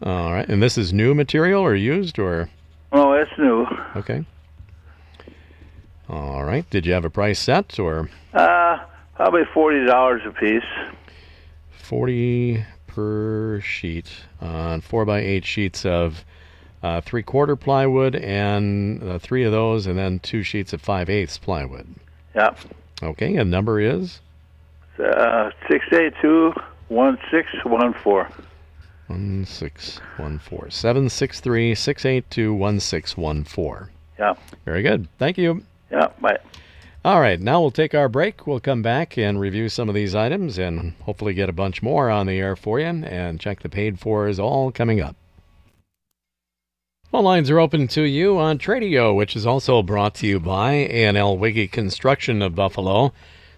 All 0.02 0.32
right. 0.32 0.48
And 0.48 0.62
this 0.62 0.76
is 0.78 0.92
new 0.92 1.14
material 1.14 1.60
or 1.62 1.74
used 1.74 2.18
or 2.18 2.48
Oh, 2.92 3.12
it's 3.12 3.30
new. 3.38 3.66
okay. 3.96 4.24
All 6.08 6.44
right. 6.44 6.68
Did 6.70 6.86
you 6.86 6.92
have 6.92 7.04
a 7.04 7.10
price 7.10 7.40
set 7.40 7.78
or 7.80 8.08
Uh, 8.32 8.78
probably 9.16 9.42
forty 9.52 9.84
dollars 9.86 10.22
a 10.26 10.30
piece. 10.30 10.62
40 11.72 12.64
per 12.94 13.60
sheet 13.60 14.10
on 14.40 14.80
4 14.80 15.04
by 15.04 15.20
8 15.20 15.44
sheets 15.44 15.84
of 15.86 16.24
uh, 16.82 17.00
three 17.00 17.22
quarter 17.22 17.56
plywood 17.56 18.14
and 18.16 19.02
uh, 19.02 19.18
three 19.18 19.44
of 19.44 19.52
those 19.52 19.86
and 19.86 19.96
then 19.98 20.18
two 20.18 20.42
sheets 20.42 20.72
of 20.72 20.80
5 20.80 21.08
eighths 21.08 21.38
plywood 21.38 21.86
Yeah. 22.34 22.54
okay 23.02 23.36
and 23.36 23.50
number 23.50 23.80
is 23.80 24.20
Uh, 24.98 25.50
six 25.70 25.84
eight 25.92 26.12
two 26.20 26.52
one 26.88 27.18
six 27.30 27.48
one 27.64 27.94
four. 27.94 28.28
1614 29.08 30.70
763 30.70 31.74
682 31.74 32.54
1614 32.54 33.88
Yeah. 34.18 34.34
very 34.64 34.82
good 34.82 35.08
thank 35.18 35.38
you 35.38 35.62
Yeah. 35.90 36.08
Bye. 36.20 36.38
All 37.04 37.20
right 37.20 37.40
now 37.40 37.60
we'll 37.60 37.70
take 37.70 37.94
our 37.94 38.08
break 38.08 38.46
we'll 38.46 38.60
come 38.60 38.82
back 38.82 39.16
and 39.18 39.40
review 39.40 39.68
some 39.68 39.88
of 39.88 39.94
these 39.94 40.14
items 40.14 40.58
and 40.58 40.92
hopefully 41.02 41.34
get 41.34 41.48
a 41.48 41.52
bunch 41.52 41.82
more 41.82 42.10
on 42.10 42.26
the 42.26 42.38
air 42.38 42.54
for 42.56 42.78
you 42.78 42.86
and 42.86 43.40
check 43.40 43.60
the 43.60 43.68
paid 43.68 43.98
for 43.98 44.28
is 44.28 44.38
all 44.38 44.70
coming 44.70 45.00
up 45.00 45.16
Well, 47.10 47.22
lines 47.22 47.50
are 47.50 47.58
open 47.60 47.88
to 47.88 48.02
you 48.02 48.38
on 48.38 48.56
Tradio, 48.58 49.14
which 49.14 49.36
is 49.36 49.44
also 49.46 49.82
brought 49.82 50.14
to 50.16 50.26
you 50.26 50.40
by 50.40 50.72
A&L 50.72 51.36
Wiggy 51.36 51.68
Construction 51.68 52.40
of 52.40 52.54
Buffalo. 52.54 53.12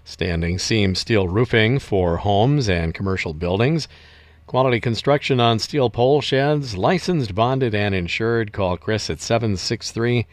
Standing 0.05 0.59
seam 0.59 0.97
steel 0.97 1.29
roofing 1.29 1.79
for 1.79 2.17
homes 2.17 2.69
and 2.69 2.93
commercial 2.93 3.33
buildings. 3.33 3.87
Quality 4.49 4.81
construction 4.81 5.39
on 5.39 5.61
steel 5.61 5.89
pole 5.89 6.21
sheds, 6.21 6.77
licensed, 6.77 7.35
bonded, 7.35 7.75
and 7.77 7.95
insured. 7.95 8.53
Call 8.53 8.77
Chris 8.77 9.09
at 9.09 9.21
763 9.21 10.27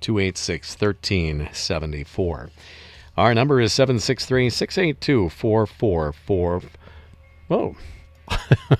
286 0.00 0.70
1374. 0.80 2.50
Our 3.16 3.34
number 3.34 3.60
is 3.60 3.72
763 3.72 4.50
682 4.50 5.28
4444. 5.28 6.62
Whoa. 7.48 7.76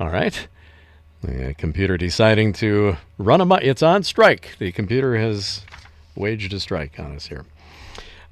All 0.00 0.08
right. 0.10 0.48
The 1.22 1.54
computer 1.58 1.96
deciding 1.98 2.54
to 2.54 2.96
run 3.18 3.40
a. 3.40 3.46
mi- 3.46 3.58
It's 3.62 3.82
on 3.82 4.02
strike. 4.02 4.56
The 4.58 4.72
computer 4.72 5.16
has 5.18 5.64
waged 6.16 6.52
a 6.54 6.60
strike 6.60 6.98
on 6.98 7.14
us 7.14 7.26
here. 7.26 7.44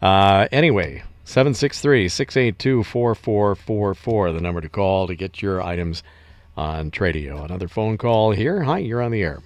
Uh, 0.01 0.49
anyway, 0.51 1.03
763 1.25 2.09
682 2.09 2.85
4444, 2.85 4.33
the 4.33 4.41
number 4.41 4.61
to 4.63 4.69
call 4.71 5.07
to 5.07 5.15
get 5.15 5.43
your 5.43 5.61
items 5.63 6.03
on 6.57 6.91
Tradio. 6.91 7.45
Another 7.45 7.69
phone 7.69 7.99
call 7.99 8.33
here. 8.33 8.63
Hi, 8.63 8.79
you're 8.79 9.03
on 9.03 9.11
the 9.11 9.23
air. 9.23 9.43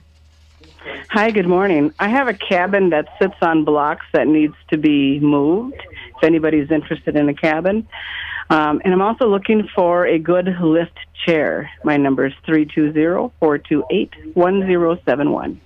Hi, 1.10 1.30
good 1.30 1.46
morning. 1.46 1.92
I 2.00 2.08
have 2.08 2.26
a 2.28 2.34
cabin 2.34 2.90
that 2.90 3.06
sits 3.20 3.36
on 3.40 3.64
blocks 3.64 4.04
that 4.12 4.26
needs 4.26 4.54
to 4.70 4.76
be 4.76 5.20
moved. 5.20 5.80
If 6.16 6.24
anybody's 6.24 6.70
interested 6.70 7.16
in 7.16 7.28
a 7.28 7.34
cabin, 7.34 7.86
um, 8.50 8.80
and 8.84 8.92
I'm 8.92 9.02
also 9.02 9.28
looking 9.28 9.68
for 9.74 10.06
a 10.06 10.18
good 10.18 10.48
lift 10.60 10.98
chair. 11.24 11.70
My 11.84 11.96
number 11.96 12.26
is 12.26 12.32
three 12.44 12.66
two 12.66 12.92
zero 12.92 13.32
four 13.38 13.58
two 13.58 13.84
eight 13.90 14.10
one 14.34 14.62
zero 14.66 14.98
seven 15.04 15.30
one. 15.30 15.60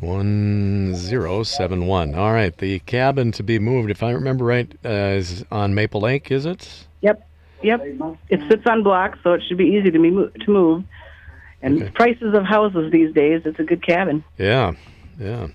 1071. 0.00 2.14
All 2.16 2.32
right, 2.32 2.56
the 2.58 2.80
cabin 2.80 3.30
to 3.32 3.44
be 3.44 3.60
moved, 3.60 3.88
if 3.88 4.02
I 4.02 4.10
remember 4.10 4.44
right, 4.44 4.68
uh, 4.84 4.88
is 4.88 5.44
on 5.52 5.76
Maple 5.76 6.00
Lake, 6.00 6.32
is 6.32 6.44
it? 6.44 6.86
Yep, 7.02 7.24
yep. 7.62 7.80
It 8.28 8.40
sits 8.48 8.66
on 8.66 8.82
blocks, 8.82 9.20
so 9.22 9.34
it 9.34 9.42
should 9.46 9.58
be 9.58 9.66
easy 9.66 9.92
to 9.92 9.98
be 10.00 10.10
mo- 10.10 10.26
to 10.28 10.50
move. 10.50 10.82
And 11.62 11.80
Okay. 11.82 11.90
prices 11.94 12.34
of 12.34 12.44
houses 12.44 12.90
these 12.90 13.12
days, 13.14 13.42
it's 13.44 13.58
a 13.60 13.64
good 13.64 13.86
cabin. 13.86 14.24
Yeah, 14.38 14.72
yeah. 15.18 15.48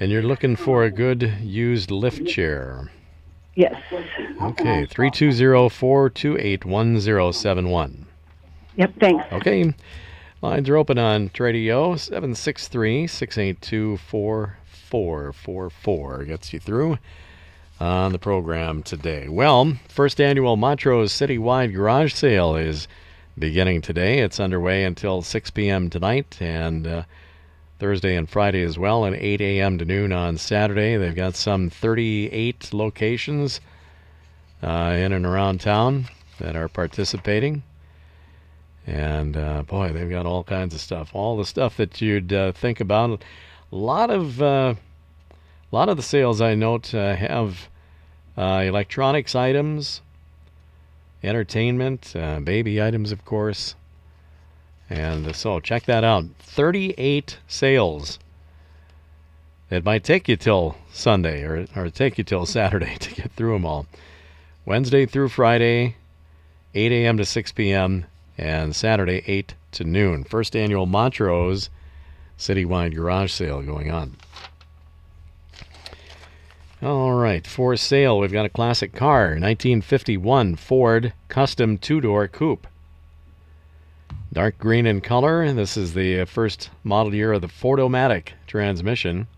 And 0.00 0.10
you're 0.10 0.22
looking 0.22 0.56
for 0.56 0.84
a 0.84 0.90
good 0.90 1.34
used 1.42 1.90
lift 1.90 2.26
chair. 2.26 2.90
Yes. 3.54 3.74
Okay, 4.42 4.86
320 4.86 5.68
428 5.68 6.64
1071. 6.64 8.06
Yep. 8.76 8.92
Thanks. 9.00 9.24
Okay. 9.32 9.72
Lines 10.42 10.68
are 10.68 10.76
open 10.76 10.98
on 10.98 11.28
Tradio 11.30 11.96
763 11.98 13.06
682 13.06 13.96
4444. 13.98 16.24
Gets 16.24 16.52
you 16.52 16.58
through 16.58 16.98
on 17.80 18.12
the 18.12 18.18
program 18.18 18.82
today. 18.82 19.28
Well, 19.28 19.74
first 19.88 20.20
annual 20.20 20.56
Montrose 20.56 21.12
Citywide 21.12 21.72
Garage 21.72 22.12
Sale 22.12 22.56
is 22.56 22.88
beginning 23.38 23.80
today. 23.80 24.20
It's 24.20 24.38
underway 24.40 24.84
until 24.84 25.22
6 25.22 25.50
p.m. 25.50 25.90
tonight 25.90 26.38
and 26.40 26.86
uh, 26.86 27.02
Thursday 27.78 28.16
and 28.16 28.28
Friday 28.28 28.62
as 28.62 28.78
well, 28.78 29.04
and 29.04 29.16
8 29.16 29.40
a.m. 29.40 29.78
to 29.78 29.84
noon 29.84 30.12
on 30.12 30.38
Saturday. 30.38 30.96
They've 30.96 31.14
got 31.14 31.34
some 31.34 31.68
38 31.70 32.72
locations 32.72 33.60
uh, 34.62 34.94
in 34.96 35.12
and 35.12 35.26
around 35.26 35.60
town 35.60 36.06
that 36.38 36.56
are 36.56 36.68
participating. 36.68 37.62
And 38.86 39.36
uh, 39.36 39.62
boy, 39.62 39.92
they've 39.92 40.10
got 40.10 40.26
all 40.26 40.44
kinds 40.44 40.74
of 40.74 40.80
stuff. 40.80 41.10
All 41.14 41.36
the 41.36 41.44
stuff 41.44 41.76
that 41.78 42.00
you'd 42.00 42.32
uh, 42.32 42.52
think 42.52 42.80
about. 42.80 43.22
A 43.72 43.76
lot 43.76 44.10
of, 44.10 44.40
uh, 44.40 44.74
a 45.30 45.74
lot 45.74 45.88
of 45.88 45.96
the 45.96 46.02
sales 46.02 46.40
I 46.40 46.54
note 46.54 46.94
uh, 46.94 47.16
have 47.16 47.68
uh, 48.36 48.62
electronics 48.64 49.34
items, 49.34 50.00
entertainment, 51.24 52.14
uh, 52.14 52.40
baby 52.40 52.82
items, 52.82 53.12
of 53.12 53.24
course. 53.24 53.74
And 54.90 55.34
so 55.34 55.60
check 55.60 55.84
that 55.84 56.04
out. 56.04 56.24
38 56.38 57.38
sales. 57.48 58.18
It 59.70 59.84
might 59.84 60.04
take 60.04 60.28
you 60.28 60.36
till 60.36 60.76
Sunday 60.92 61.42
or, 61.42 61.66
or 61.74 61.88
take 61.90 62.18
you 62.18 62.24
till 62.24 62.46
Saturday 62.58 62.96
to 62.96 63.14
get 63.14 63.32
through 63.32 63.54
them 63.54 63.66
all. 63.66 63.86
Wednesday 64.66 65.06
through 65.06 65.28
Friday, 65.28 65.96
8 66.74 66.92
a.m. 66.92 67.16
to 67.18 67.24
6 67.24 67.52
p.m., 67.52 68.06
and 68.36 68.74
Saturday, 68.74 69.22
8 69.26 69.54
to 69.72 69.84
noon. 69.84 70.24
First 70.24 70.56
annual 70.56 70.86
Montrose 70.86 71.70
citywide 72.38 72.94
garage 72.94 73.32
sale 73.32 73.62
going 73.62 73.90
on. 73.90 74.16
All 76.84 77.14
right, 77.14 77.46
for 77.46 77.74
sale, 77.76 78.18
we've 78.18 78.30
got 78.30 78.44
a 78.44 78.50
classic 78.50 78.92
car, 78.92 79.28
1951 79.28 80.56
Ford 80.56 81.14
Custom 81.28 81.78
two 81.78 81.98
door 81.98 82.28
coupe. 82.28 82.66
Dark 84.30 84.58
green 84.58 84.86
in 84.86 85.00
color. 85.00 85.50
This 85.54 85.78
is 85.78 85.94
the 85.94 86.20
uh, 86.20 86.24
first 86.26 86.68
model 86.82 87.14
year 87.14 87.32
of 87.32 87.40
the 87.40 87.48
Ford-O-Matic 87.48 88.32
transmission. 88.46 89.28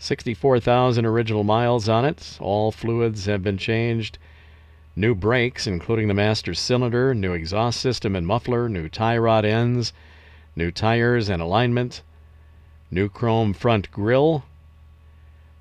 64,000 0.00 1.06
original 1.06 1.44
miles 1.44 1.88
on 1.88 2.04
it. 2.04 2.38
All 2.40 2.72
fluids 2.72 3.26
have 3.26 3.44
been 3.44 3.56
changed. 3.56 4.18
New 4.96 5.14
brakes, 5.14 5.68
including 5.68 6.08
the 6.08 6.14
master 6.14 6.54
cylinder, 6.54 7.14
new 7.14 7.34
exhaust 7.34 7.78
system 7.78 8.16
and 8.16 8.26
muffler, 8.26 8.68
new 8.68 8.88
tie 8.88 9.16
rod 9.16 9.44
ends, 9.44 9.92
new 10.56 10.72
tires 10.72 11.28
and 11.28 11.40
alignment, 11.40 12.02
new 12.90 13.08
chrome 13.08 13.52
front 13.52 13.92
grille, 13.92 14.42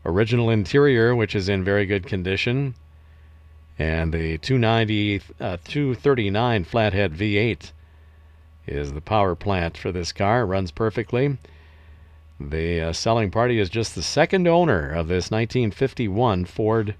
original 0.06 0.50
interior, 0.50 1.15
which 1.15 1.36
is 1.36 1.50
in 1.50 1.63
very 1.63 1.86
good 1.86 2.06
condition, 2.06 2.75
and 3.77 4.13
the 4.13 4.38
290 4.38 5.22
uh, 5.39 5.58
239 5.63 6.63
flathead 6.63 7.13
V8 7.13 7.72
is 8.68 8.94
the 8.94 9.01
power 9.01 9.36
plant 9.36 9.77
for 9.77 9.91
this 9.91 10.12
car. 10.12 10.46
Runs 10.46 10.72
perfectly. 10.72 11.38
The 12.39 12.82
uh, 12.82 12.94
selling 12.94 13.32
party 13.32 13.60
is 13.60 13.70
just 13.70 13.96
the 13.96 14.03
second 14.03 14.48
owner 14.48 14.89
of 14.89 15.08
this 15.08 15.32
1951 15.32 16.46
Ford 16.46 16.96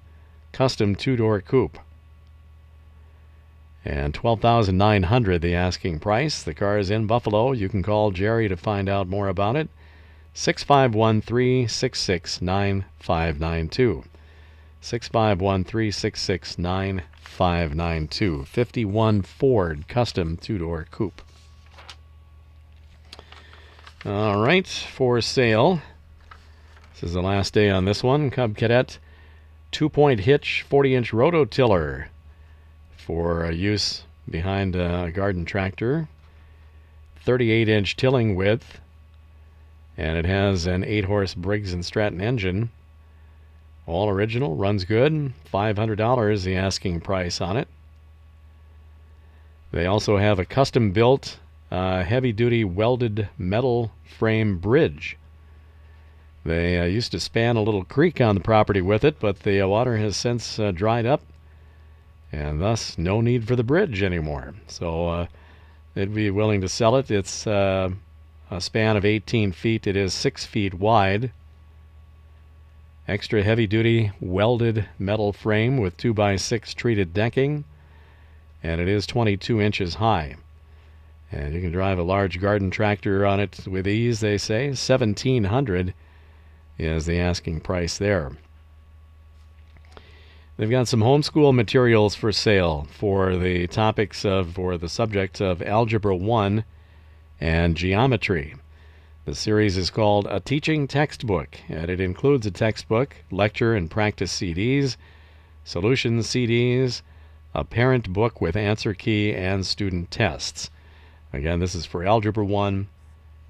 Custom 0.52 0.94
two-door 0.96 1.40
coupe. 1.40 1.78
And 3.84 4.12
12900 4.12 5.40
the 5.40 5.54
asking 5.54 6.00
price. 6.00 6.42
The 6.42 6.54
car 6.54 6.78
is 6.78 6.90
in 6.90 7.06
Buffalo. 7.06 7.52
You 7.52 7.68
can 7.68 7.82
call 7.82 8.10
Jerry 8.10 8.48
to 8.48 8.56
find 8.56 8.88
out 8.88 9.08
more 9.08 9.28
about 9.28 9.56
it. 9.56 9.70
651 10.34 11.20
366 11.20 12.40
9592. 12.40 14.04
651 14.80 15.64
366 15.64 16.58
9592. 16.58 18.44
51 18.44 19.22
Ford 19.22 19.88
Custom 19.88 20.36
two 20.36 20.58
door 20.58 20.86
coupe. 20.90 21.22
All 24.04 24.42
right, 24.42 24.66
for 24.66 25.20
sale. 25.20 25.82
This 26.94 27.02
is 27.02 27.12
the 27.12 27.20
last 27.20 27.52
day 27.52 27.68
on 27.68 27.84
this 27.84 28.02
one. 28.02 28.30
Cub 28.30 28.56
Cadet 28.56 28.98
two 29.70 29.88
point 29.88 30.20
hitch 30.20 30.62
40 30.68 30.94
inch 30.94 31.12
rototiller 31.12 32.06
for 32.96 33.50
use 33.50 34.04
behind 34.28 34.76
a 34.76 35.10
garden 35.10 35.44
tractor. 35.44 36.08
38 37.22 37.68
inch 37.68 37.96
tilling 37.96 38.34
width, 38.34 38.80
and 40.00 40.16
it 40.16 40.24
has 40.24 40.66
an 40.66 40.82
8 40.82 41.04
horse 41.04 41.34
Briggs 41.34 41.74
and 41.74 41.84
Stratton 41.84 42.22
engine. 42.22 42.70
All 43.86 44.08
original, 44.08 44.56
runs 44.56 44.84
good. 44.84 45.34
$500 45.52 46.44
the 46.44 46.56
asking 46.56 47.00
price 47.02 47.40
on 47.40 47.58
it. 47.58 47.68
They 49.72 49.84
also 49.84 50.16
have 50.16 50.38
a 50.38 50.46
custom 50.46 50.92
built 50.92 51.38
uh, 51.70 52.02
heavy 52.02 52.32
duty 52.32 52.64
welded 52.64 53.28
metal 53.36 53.92
frame 54.02 54.56
bridge. 54.56 55.18
They 56.46 56.78
uh, 56.78 56.84
used 56.84 57.12
to 57.12 57.20
span 57.20 57.56
a 57.56 57.62
little 57.62 57.84
creek 57.84 58.22
on 58.22 58.34
the 58.34 58.40
property 58.40 58.80
with 58.80 59.04
it, 59.04 59.20
but 59.20 59.40
the 59.40 59.60
uh, 59.60 59.68
water 59.68 59.98
has 59.98 60.16
since 60.16 60.58
uh, 60.58 60.70
dried 60.70 61.04
up 61.04 61.20
and 62.32 62.58
thus 62.58 62.96
no 62.96 63.20
need 63.20 63.46
for 63.46 63.54
the 63.54 63.64
bridge 63.64 64.02
anymore. 64.02 64.54
So 64.66 65.08
uh, 65.08 65.26
they'd 65.92 66.14
be 66.14 66.30
willing 66.30 66.62
to 66.62 66.68
sell 66.70 66.96
it. 66.96 67.10
It's 67.10 67.46
uh, 67.46 67.90
a 68.50 68.60
span 68.60 68.96
of 68.96 69.04
18 69.04 69.52
feet, 69.52 69.86
it 69.86 69.96
is 69.96 70.12
6 70.12 70.44
feet 70.44 70.74
wide. 70.74 71.30
Extra 73.06 73.42
heavy 73.42 73.66
duty 73.66 74.10
welded 74.20 74.88
metal 74.98 75.32
frame 75.32 75.78
with 75.78 75.96
2x6 75.96 76.74
treated 76.74 77.14
decking, 77.14 77.64
and 78.62 78.80
it 78.80 78.88
is 78.88 79.06
22 79.06 79.60
inches 79.60 79.94
high. 79.94 80.36
And 81.30 81.54
you 81.54 81.60
can 81.60 81.70
drive 81.70 81.98
a 81.98 82.02
large 82.02 82.40
garden 82.40 82.70
tractor 82.70 83.24
on 83.24 83.38
it 83.38 83.66
with 83.68 83.86
ease, 83.86 84.18
they 84.18 84.36
say. 84.36 84.66
1700 84.68 85.94
is 86.76 87.06
the 87.06 87.20
asking 87.20 87.60
price 87.60 87.98
there. 87.98 88.32
They've 90.56 90.68
got 90.68 90.88
some 90.88 91.00
homeschool 91.00 91.54
materials 91.54 92.16
for 92.16 92.32
sale 92.32 92.88
for 92.90 93.36
the 93.36 93.68
topics 93.68 94.24
of, 94.24 94.58
or 94.58 94.76
the 94.76 94.88
subjects 94.88 95.40
of 95.40 95.62
Algebra 95.62 96.16
1 96.16 96.64
and 97.40 97.74
Geometry. 97.74 98.54
The 99.24 99.34
series 99.34 99.78
is 99.78 99.88
called 99.88 100.26
A 100.28 100.40
Teaching 100.40 100.86
Textbook, 100.86 101.56
and 101.70 101.90
it 101.90 101.98
includes 101.98 102.46
a 102.46 102.50
textbook, 102.50 103.16
lecture 103.30 103.74
and 103.74 103.90
practice 103.90 104.32
CDs, 104.38 104.96
solutions 105.64 106.26
CDs, 106.26 107.00
a 107.54 107.64
parent 107.64 108.12
book 108.12 108.42
with 108.42 108.56
answer 108.56 108.92
key, 108.92 109.34
and 109.34 109.64
student 109.64 110.10
tests. 110.10 110.70
Again, 111.32 111.60
this 111.60 111.74
is 111.74 111.86
for 111.86 112.04
Algebra 112.04 112.44
1 112.44 112.88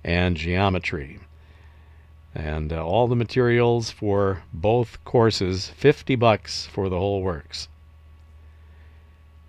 and 0.05 0.37
Geometry. 0.37 1.19
And 2.33 2.73
uh, 2.73 2.87
all 2.87 3.09
the 3.09 3.17
materials 3.17 3.91
for 3.91 4.45
both 4.53 5.03
courses, 5.05 5.69
50 5.71 6.15
bucks 6.15 6.67
for 6.67 6.89
the 6.89 6.99
whole 6.99 7.23
works. 7.23 7.69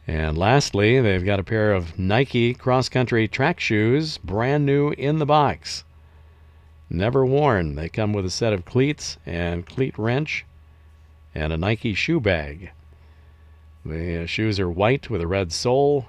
And 0.07 0.37
lastly, 0.37 0.99
they've 0.99 1.23
got 1.23 1.39
a 1.39 1.43
pair 1.43 1.73
of 1.73 1.97
Nike 1.97 2.53
cross 2.53 2.89
country 2.89 3.27
track 3.27 3.59
shoes, 3.59 4.17
brand 4.17 4.65
new 4.65 4.89
in 4.91 5.19
the 5.19 5.25
box. 5.25 5.83
Never 6.89 7.25
worn. 7.25 7.75
They 7.75 7.87
come 7.87 8.11
with 8.11 8.25
a 8.25 8.29
set 8.29 8.51
of 8.51 8.65
cleats 8.65 9.17
and 9.25 9.65
cleat 9.65 9.97
wrench 9.97 10.45
and 11.33 11.53
a 11.53 11.57
Nike 11.57 11.93
shoe 11.93 12.19
bag. 12.19 12.71
The 13.85 14.23
uh, 14.23 14.25
shoes 14.25 14.59
are 14.59 14.69
white 14.69 15.09
with 15.09 15.21
a 15.21 15.27
red 15.27 15.51
sole, 15.51 16.07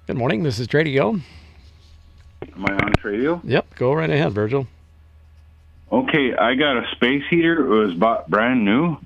Good 0.05 0.17
morning. 0.17 0.43
This 0.43 0.59
is 0.59 0.67
Tradio. 0.67 1.19
Am 2.41 2.65
I 2.65 2.73
on 2.73 2.93
radio? 3.03 3.41
Yep, 3.43 3.75
go 3.75 3.93
right 3.93 4.09
ahead, 4.09 4.33
Virgil. 4.33 4.67
Okay, 5.91 6.33
I 6.35 6.55
got 6.55 6.77
a 6.77 6.83
space 6.95 7.23
heater. 7.29 7.65
It 7.65 7.85
was 7.87 7.93
bought 7.95 8.29
brand 8.29 8.63
new 8.63 8.97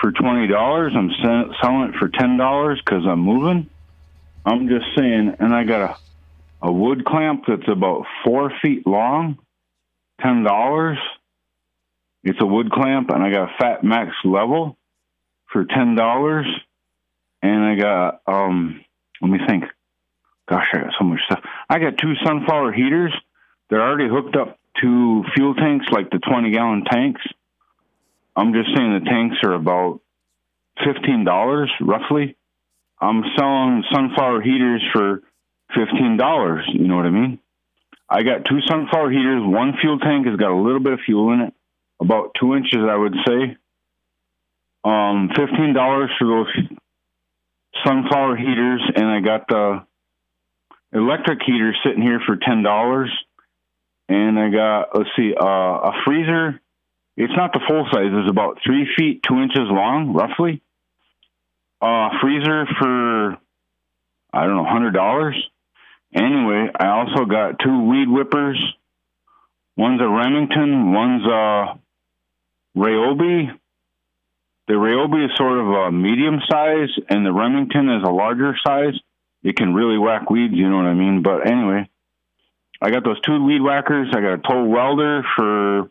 for 0.00 0.12
twenty 0.12 0.48
dollars. 0.48 0.92
I'm 0.96 1.10
selling 1.60 1.90
it 1.90 1.94
for 1.98 2.08
ten 2.08 2.36
dollars 2.36 2.80
because 2.84 3.04
I'm 3.06 3.20
moving. 3.20 3.68
I'm 4.44 4.68
just 4.68 4.86
saying, 4.96 5.36
and 5.38 5.54
I 5.54 5.64
got 5.64 5.90
a 5.90 5.96
a 6.66 6.72
wood 6.72 7.04
clamp 7.04 7.44
that's 7.46 7.68
about 7.68 8.04
four 8.24 8.52
feet 8.60 8.86
long. 8.86 9.38
Ten 10.20 10.42
dollars. 10.42 10.98
It's 12.24 12.40
a 12.40 12.46
wood 12.46 12.70
clamp, 12.72 13.10
and 13.10 13.22
I 13.22 13.30
got 13.30 13.50
a 13.50 13.54
Fat 13.58 13.84
Max 13.84 14.10
level 14.24 14.76
for 15.52 15.64
ten 15.64 15.94
dollars, 15.94 16.46
and 17.42 17.64
I 17.64 17.74
got 17.76 18.20
um. 18.26 18.84
Let 19.20 19.30
me 19.30 19.38
think. 19.46 19.64
Gosh, 20.48 20.66
I 20.72 20.78
got 20.78 20.92
so 20.98 21.04
much 21.04 21.20
stuff. 21.26 21.40
I 21.68 21.78
got 21.78 21.98
two 21.98 22.14
sunflower 22.24 22.72
heaters. 22.72 23.14
They're 23.68 23.82
already 23.82 24.08
hooked 24.08 24.36
up 24.36 24.58
to 24.80 25.24
fuel 25.34 25.54
tanks, 25.54 25.86
like 25.90 26.10
the 26.10 26.18
twenty 26.18 26.52
gallon 26.52 26.84
tanks. 26.84 27.20
I'm 28.34 28.52
just 28.52 28.68
saying 28.74 28.94
the 28.94 29.10
tanks 29.10 29.36
are 29.44 29.52
about 29.52 30.00
fifteen 30.84 31.24
dollars 31.24 31.70
roughly. 31.80 32.36
I'm 33.00 33.22
selling 33.36 33.84
sunflower 33.92 34.40
heaters 34.40 34.82
for 34.92 35.22
fifteen 35.74 36.16
dollars. 36.16 36.64
You 36.72 36.88
know 36.88 36.96
what 36.96 37.06
I 37.06 37.10
mean? 37.10 37.40
I 38.08 38.22
got 38.22 38.46
two 38.46 38.60
sunflower 38.66 39.10
heaters. 39.10 39.42
One 39.44 39.74
fuel 39.80 39.98
tank 39.98 40.26
has 40.26 40.36
got 40.36 40.50
a 40.50 40.56
little 40.56 40.80
bit 40.80 40.94
of 40.94 41.00
fuel 41.04 41.32
in 41.32 41.40
it, 41.40 41.54
about 42.00 42.34
two 42.40 42.54
inches, 42.54 42.80
I 42.88 42.96
would 42.96 43.14
say. 43.26 43.56
Um, 44.82 45.28
fifteen 45.36 45.74
dollars 45.74 46.10
for 46.18 46.26
those 46.26 46.68
sunflower 47.84 48.36
heaters, 48.36 48.82
and 48.96 49.06
I 49.06 49.20
got 49.20 49.46
the 49.48 49.82
electric 50.92 51.40
heater 51.44 51.74
sitting 51.84 52.02
here 52.02 52.20
for 52.26 52.36
ten 52.36 52.62
dollars. 52.62 53.10
and 54.08 54.38
I 54.38 54.48
got 54.50 54.96
let's 54.96 55.10
see, 55.16 55.34
uh, 55.38 55.46
a 55.46 55.92
freezer. 56.04 56.60
It's 57.16 57.32
not 57.36 57.52
the 57.52 57.60
full 57.68 57.84
size. 57.92 58.10
It's 58.12 58.30
about 58.30 58.58
three 58.64 58.86
feet 58.96 59.22
two 59.22 59.38
inches 59.40 59.68
long, 59.68 60.12
roughly. 60.12 60.62
Uh, 61.80 62.10
freezer 62.20 62.66
for 62.80 63.38
I 64.32 64.44
don't 64.44 64.56
know, 64.56 64.64
hundred 64.64 64.92
dollars. 64.92 65.36
Anyway, 66.14 66.68
I 66.78 66.88
also 66.88 67.24
got 67.26 67.58
two 67.58 67.82
weed 67.88 68.08
whippers. 68.08 68.58
One's 69.76 70.00
a 70.00 70.08
Remington, 70.08 70.92
one's 70.92 71.24
a 71.26 71.78
Ryobi. 72.76 73.50
The 74.66 74.74
Ryobi 74.74 75.26
is 75.26 75.36
sort 75.36 75.58
of 75.58 75.66
a 75.66 75.92
medium 75.92 76.40
size, 76.50 76.90
and 77.08 77.24
the 77.24 77.32
Remington 77.32 77.88
is 77.90 78.02
a 78.04 78.10
larger 78.10 78.54
size. 78.66 78.94
It 79.42 79.56
can 79.56 79.74
really 79.74 79.98
whack 79.98 80.30
weeds, 80.30 80.54
you 80.54 80.68
know 80.68 80.76
what 80.76 80.86
I 80.86 80.94
mean? 80.94 81.22
But 81.22 81.46
anyway, 81.46 81.88
I 82.82 82.90
got 82.90 83.04
those 83.04 83.20
two 83.20 83.44
weed 83.44 83.60
whackers. 83.60 84.08
I 84.12 84.20
got 84.20 84.34
a 84.34 84.38
toll 84.38 84.68
welder 84.68 85.22
for 85.36 85.90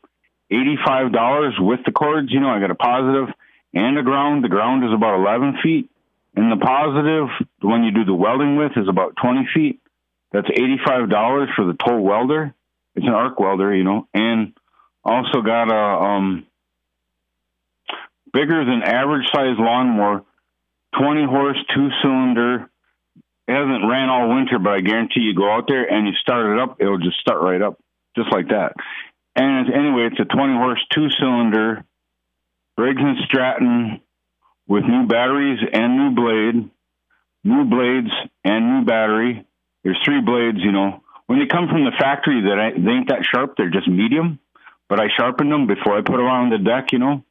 eighty-five 0.51 1.11
dollars 1.11 1.55
with 1.59 1.79
the 1.85 1.91
cords. 1.91 2.31
You 2.31 2.39
know, 2.39 2.49
I 2.49 2.59
got 2.59 2.71
a 2.71 2.75
positive 2.75 3.33
and 3.73 3.97
a 3.97 4.03
ground. 4.03 4.43
The 4.43 4.49
ground 4.49 4.83
is 4.83 4.91
about 4.93 5.19
eleven 5.19 5.57
feet, 5.63 5.89
and 6.35 6.51
the 6.51 6.63
positive, 6.63 7.27
the 7.61 7.67
one 7.67 7.83
you 7.83 7.91
do 7.91 8.05
the 8.05 8.13
welding 8.13 8.57
with, 8.57 8.73
is 8.75 8.87
about 8.89 9.15
twenty 9.21 9.47
feet. 9.53 9.81
That's 10.31 10.49
eighty-five 10.49 11.09
dollars 11.09 11.49
for 11.55 11.65
the 11.65 11.73
toll 11.73 12.01
welder. 12.01 12.53
It's 12.95 13.05
an 13.05 13.13
arc 13.13 13.39
welder, 13.39 13.73
you 13.73 13.83
know, 13.83 14.07
and 14.13 14.53
also 15.03 15.41
got 15.41 15.71
a 15.71 16.03
um, 16.03 16.45
bigger 18.33 18.65
than 18.65 18.81
average 18.83 19.27
size 19.33 19.55
lawnmower, 19.57 20.23
twenty 20.97 21.23
horse, 21.25 21.57
two 21.73 21.89
cylinder. 22.01 22.69
It 23.47 23.53
hasn't 23.53 23.89
ran 23.89 24.09
all 24.09 24.35
winter, 24.35 24.59
but 24.59 24.73
I 24.73 24.81
guarantee 24.81 25.21
you 25.21 25.33
go 25.33 25.49
out 25.49 25.67
there 25.67 25.85
and 25.85 26.05
you 26.05 26.13
start 26.19 26.51
it 26.51 26.59
up, 26.59 26.77
it'll 26.79 26.97
just 26.97 27.19
start 27.19 27.41
right 27.41 27.61
up, 27.61 27.79
just 28.15 28.31
like 28.31 28.49
that. 28.49 28.73
And 29.35 29.73
anyway, 29.73 30.09
it's 30.11 30.19
a 30.19 30.25
20 30.25 30.53
horse 30.53 30.83
two 30.93 31.09
cylinder 31.19 31.85
Briggs 32.75 33.01
and 33.01 33.17
Stratton 33.25 34.01
with 34.67 34.83
new 34.83 35.07
batteries 35.07 35.59
and 35.71 35.97
new 35.97 36.11
blade, 36.11 36.69
new 37.43 37.65
blades 37.65 38.11
and 38.43 38.79
new 38.79 38.85
battery. 38.85 39.45
There's 39.83 39.99
three 40.03 40.21
blades, 40.21 40.59
you 40.59 40.71
know. 40.71 41.03
When 41.27 41.39
they 41.39 41.45
come 41.45 41.67
from 41.67 41.85
the 41.85 41.91
factory, 41.97 42.41
that 42.41 42.73
they 42.77 42.91
ain't 42.91 43.09
that 43.09 43.25
sharp. 43.25 43.55
They're 43.57 43.69
just 43.69 43.87
medium. 43.87 44.39
But 44.89 44.99
I 44.99 45.07
sharpened 45.17 45.51
them 45.51 45.67
before 45.67 45.97
I 45.97 46.01
put 46.01 46.17
them 46.17 46.25
on 46.25 46.49
the 46.49 46.57
deck, 46.57 46.91
you 46.91 46.99
know. 46.99 47.23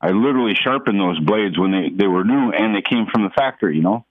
I 0.00 0.10
literally 0.10 0.54
sharpened 0.54 0.98
those 0.98 1.18
blades 1.20 1.58
when 1.58 1.70
they, 1.70 1.90
they 1.94 2.06
were 2.06 2.24
new 2.24 2.52
and 2.52 2.74
they 2.74 2.82
came 2.82 3.06
from 3.12 3.22
the 3.22 3.30
factory, 3.30 3.76
you 3.76 3.82
know. 3.82 4.04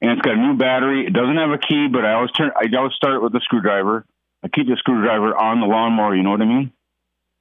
And 0.00 0.10
it's 0.10 0.20
got 0.20 0.34
a 0.34 0.40
new 0.40 0.56
battery. 0.56 1.06
It 1.06 1.12
doesn't 1.12 1.36
have 1.36 1.50
a 1.50 1.58
key, 1.58 1.88
but 1.90 2.04
I 2.04 2.14
always 2.14 2.30
turn. 2.32 2.50
I 2.54 2.66
always 2.76 2.92
start 2.94 3.22
with 3.22 3.32
the 3.32 3.40
screwdriver. 3.40 4.04
I 4.42 4.48
keep 4.48 4.66
the 4.66 4.76
screwdriver 4.76 5.34
on 5.34 5.60
the 5.60 5.66
lawnmower. 5.66 6.14
You 6.14 6.22
know 6.22 6.30
what 6.30 6.42
I 6.42 6.46
mean? 6.46 6.72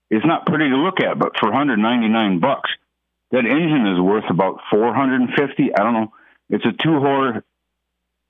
It's 0.10 0.26
not 0.26 0.46
pretty 0.46 0.70
to 0.70 0.78
look 0.78 1.02
at, 1.02 1.20
but 1.20 1.34
for 1.40 1.50
199 1.50 2.40
bucks, 2.40 2.70
that 3.32 3.46
engine 3.46 3.88
is 3.94 4.00
worth 4.00 4.30
about 4.30 4.62
450. 4.72 5.76
I 5.76 5.84
don't 5.84 5.94
know. 5.94 6.14
It's 6.50 6.66
a 6.66 6.72
two 6.72 7.00
horse, 7.00 7.44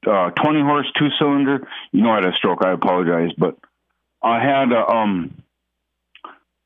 uh, 0.07 0.31
20 0.31 0.61
horse, 0.61 0.87
two 0.97 1.09
cylinder. 1.19 1.67
You 1.91 2.01
know 2.01 2.11
I 2.11 2.15
had 2.15 2.25
a 2.25 2.33
stroke. 2.37 2.65
I 2.65 2.71
apologize, 2.71 3.31
but 3.37 3.57
I 4.23 4.39
had 4.43 4.71
a, 4.71 4.87
um. 4.87 5.43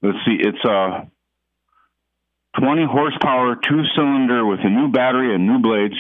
Let's 0.02 0.19
see. 0.26 0.38
It's 0.39 0.63
a 0.63 1.10
20 2.58 2.86
horsepower, 2.86 3.56
two 3.56 3.84
cylinder 3.95 4.45
with 4.45 4.60
a 4.63 4.69
new 4.69 4.89
battery 4.91 5.36
and 5.36 5.45
new 5.45 5.60
blades. 5.60 5.95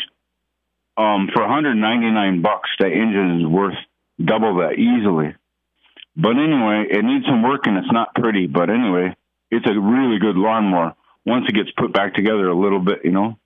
Um, 0.99 1.29
for 1.33 1.41
199 1.43 2.41
bucks, 2.41 2.69
the 2.77 2.87
engine 2.87 3.39
is 3.39 3.47
worth 3.47 3.77
double 4.23 4.57
that 4.57 4.73
easily. 4.73 5.33
But 6.17 6.31
anyway, 6.31 6.87
it 6.91 7.05
needs 7.05 7.25
some 7.25 7.41
work 7.41 7.67
and 7.67 7.77
it's 7.77 7.91
not 7.91 8.13
pretty. 8.15 8.47
But 8.47 8.69
anyway, 8.69 9.15
it's 9.49 9.65
a 9.65 9.79
really 9.79 10.19
good 10.19 10.35
lawnmower 10.35 10.95
once 11.25 11.45
it 11.47 11.55
gets 11.55 11.71
put 11.77 11.93
back 11.93 12.15
together 12.15 12.49
a 12.49 12.59
little 12.59 12.81
bit, 12.81 13.05
you 13.05 13.11
know. 13.11 13.39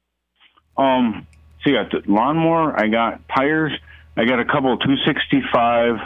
Um, 0.75 1.27
so 1.61 1.69
you 1.69 1.75
got 1.75 1.91
the 1.91 2.01
lawnmower. 2.11 2.73
I 2.75 2.87
got 2.87 3.21
tires. 3.29 3.71
I 4.17 4.25
got 4.25 4.39
a 4.39 4.45
couple 4.45 4.75
265, 4.77 5.97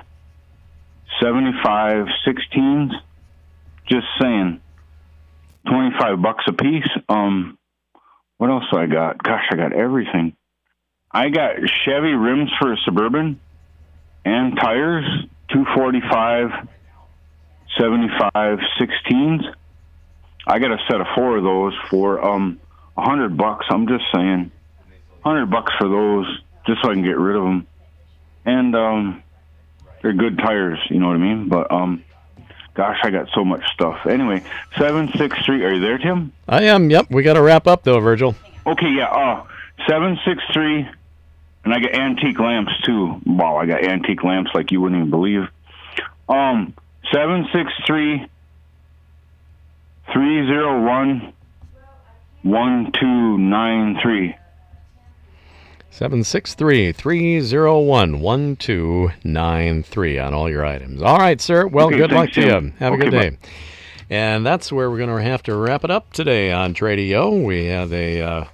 75, 1.22 2.08
16s. 2.28 2.92
Just 3.90 4.08
saying, 4.20 4.60
25 5.70 6.22
bucks 6.22 6.44
a 6.50 6.52
piece. 6.52 6.90
Um, 7.08 7.58
what 8.38 8.50
else 8.50 8.66
do 8.70 8.78
I 8.78 8.88
got? 8.88 9.24
Gosh, 9.24 9.46
I 9.50 9.56
got 9.56 9.72
everything. 9.72 10.37
I 11.12 11.30
got 11.30 11.56
Chevy 11.86 12.14
rims 12.14 12.52
for 12.60 12.74
a 12.74 12.78
Suburban 12.86 13.40
and 14.26 14.56
tires, 14.58 15.06
245, 15.50 16.68
75, 17.78 18.60
16s. 18.80 19.54
I 20.46 20.60
got 20.60 20.72
a 20.72 20.78
set 20.90 21.02
of 21.02 21.08
four 21.16 21.38
of 21.38 21.44
those 21.44 21.74
for 21.90 22.24
um 22.24 22.60
a 22.98 23.02
hundred 23.02 23.38
bucks. 23.38 23.66
I'm 23.70 23.88
just 23.88 24.06
saying, 24.14 24.52
hundred 25.24 25.48
bucks 25.48 25.72
for 25.78 25.88
those, 25.88 26.42
just 26.66 26.82
so 26.82 26.90
I 26.90 26.94
can 26.94 27.04
get 27.04 27.18
rid 27.18 27.36
of 27.36 27.44
them. 27.44 27.68
And 28.46 28.76
um, 28.76 29.24
they're 30.02 30.14
good 30.14 30.38
tires, 30.38 30.80
you 30.90 31.00
know 31.00 31.08
what 31.08 31.16
I 31.16 31.20
mean? 31.20 31.50
But 31.50 31.72
um, 31.72 32.04
gosh, 32.74 32.98
I 33.04 33.12
got 33.12 33.28
so 33.34 33.44
much 33.44 33.64
stuff. 33.74 34.06
Anyway, 34.08 34.44
seven 34.78 35.10
six 35.18 35.38
three. 35.46 35.64
Are 35.64 35.74
you 35.74 35.82
there, 35.82 35.98
Tim? 35.98 36.32
I 36.48 36.64
am. 36.64 36.90
Yep. 36.90 37.08
We 37.12 37.24
got 37.24 37.34
to 37.34 37.42
wrap 37.42 37.68
up 37.68 37.84
though, 37.84 38.00
Virgil. 38.00 38.36
Okay, 38.66 38.90
yeah. 38.90 39.08
Uh, 39.08 39.46
seven 39.88 40.18
six 40.26 40.42
three, 40.54 40.88
and 41.64 41.74
I 41.74 41.80
got 41.80 41.94
antique 41.94 42.40
lamps 42.40 42.72
too. 42.84 43.22
Wow, 43.26 43.58
I 43.58 43.66
got 43.66 43.84
antique 43.84 44.24
lamps 44.24 44.52
like 44.54 44.72
you 44.72 44.82
wouldn't 44.82 45.00
even 45.00 45.12
believe. 45.12 45.48
Um, 46.30 46.74
seven 47.12 47.48
six 47.54 47.72
three 47.86 48.28
three 50.12 50.46
zero 50.48 50.82
one 50.84 51.34
one 52.44 52.92
two 52.92 53.38
nine 53.38 53.98
three. 54.02 54.36
763 55.90 56.92
301 56.92 58.20
1293 58.20 60.20
on 60.20 60.34
all 60.36 60.48
your 60.48 60.64
items. 60.64 61.02
All 61.02 61.18
right, 61.18 61.42
sir. 61.42 61.66
Well, 61.66 61.88
Okay, 61.88 61.98
good 61.98 62.12
luck 62.12 62.30
to 62.34 62.42
you. 62.42 62.72
Have 62.78 62.94
a 62.94 62.98
good 62.98 63.10
day. 63.10 63.36
And 64.08 64.46
that's 64.46 64.72
where 64.72 64.92
we're 64.92 65.00
going 65.00 65.18
to 65.18 65.24
have 65.24 65.42
to 65.44 65.56
wrap 65.56 65.84
it 65.84 65.90
up 65.90 66.14
today 66.14 66.52
on 66.52 66.76
Tradio. 66.76 67.44
We 67.44 67.66
had 67.66 67.92
a 67.92 68.22
uh, 68.22 68.46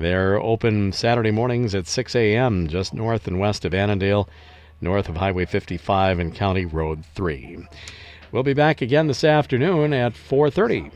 They're 0.00 0.40
open 0.40 0.92
Saturday 0.92 1.30
mornings 1.30 1.74
at 1.74 1.86
6 1.86 2.16
a.m. 2.16 2.68
just 2.68 2.94
north 2.94 3.28
and 3.28 3.38
west 3.38 3.66
of 3.66 3.74
Annandale, 3.74 4.30
north 4.80 5.10
of 5.10 5.18
Highway 5.18 5.44
55 5.44 6.18
and 6.18 6.34
County 6.34 6.64
Road 6.64 7.04
3. 7.14 7.68
We'll 8.32 8.42
be 8.42 8.54
back 8.54 8.80
again 8.80 9.08
this 9.08 9.24
afternoon 9.24 9.92
at 9.92 10.14
4:30. 10.14 10.90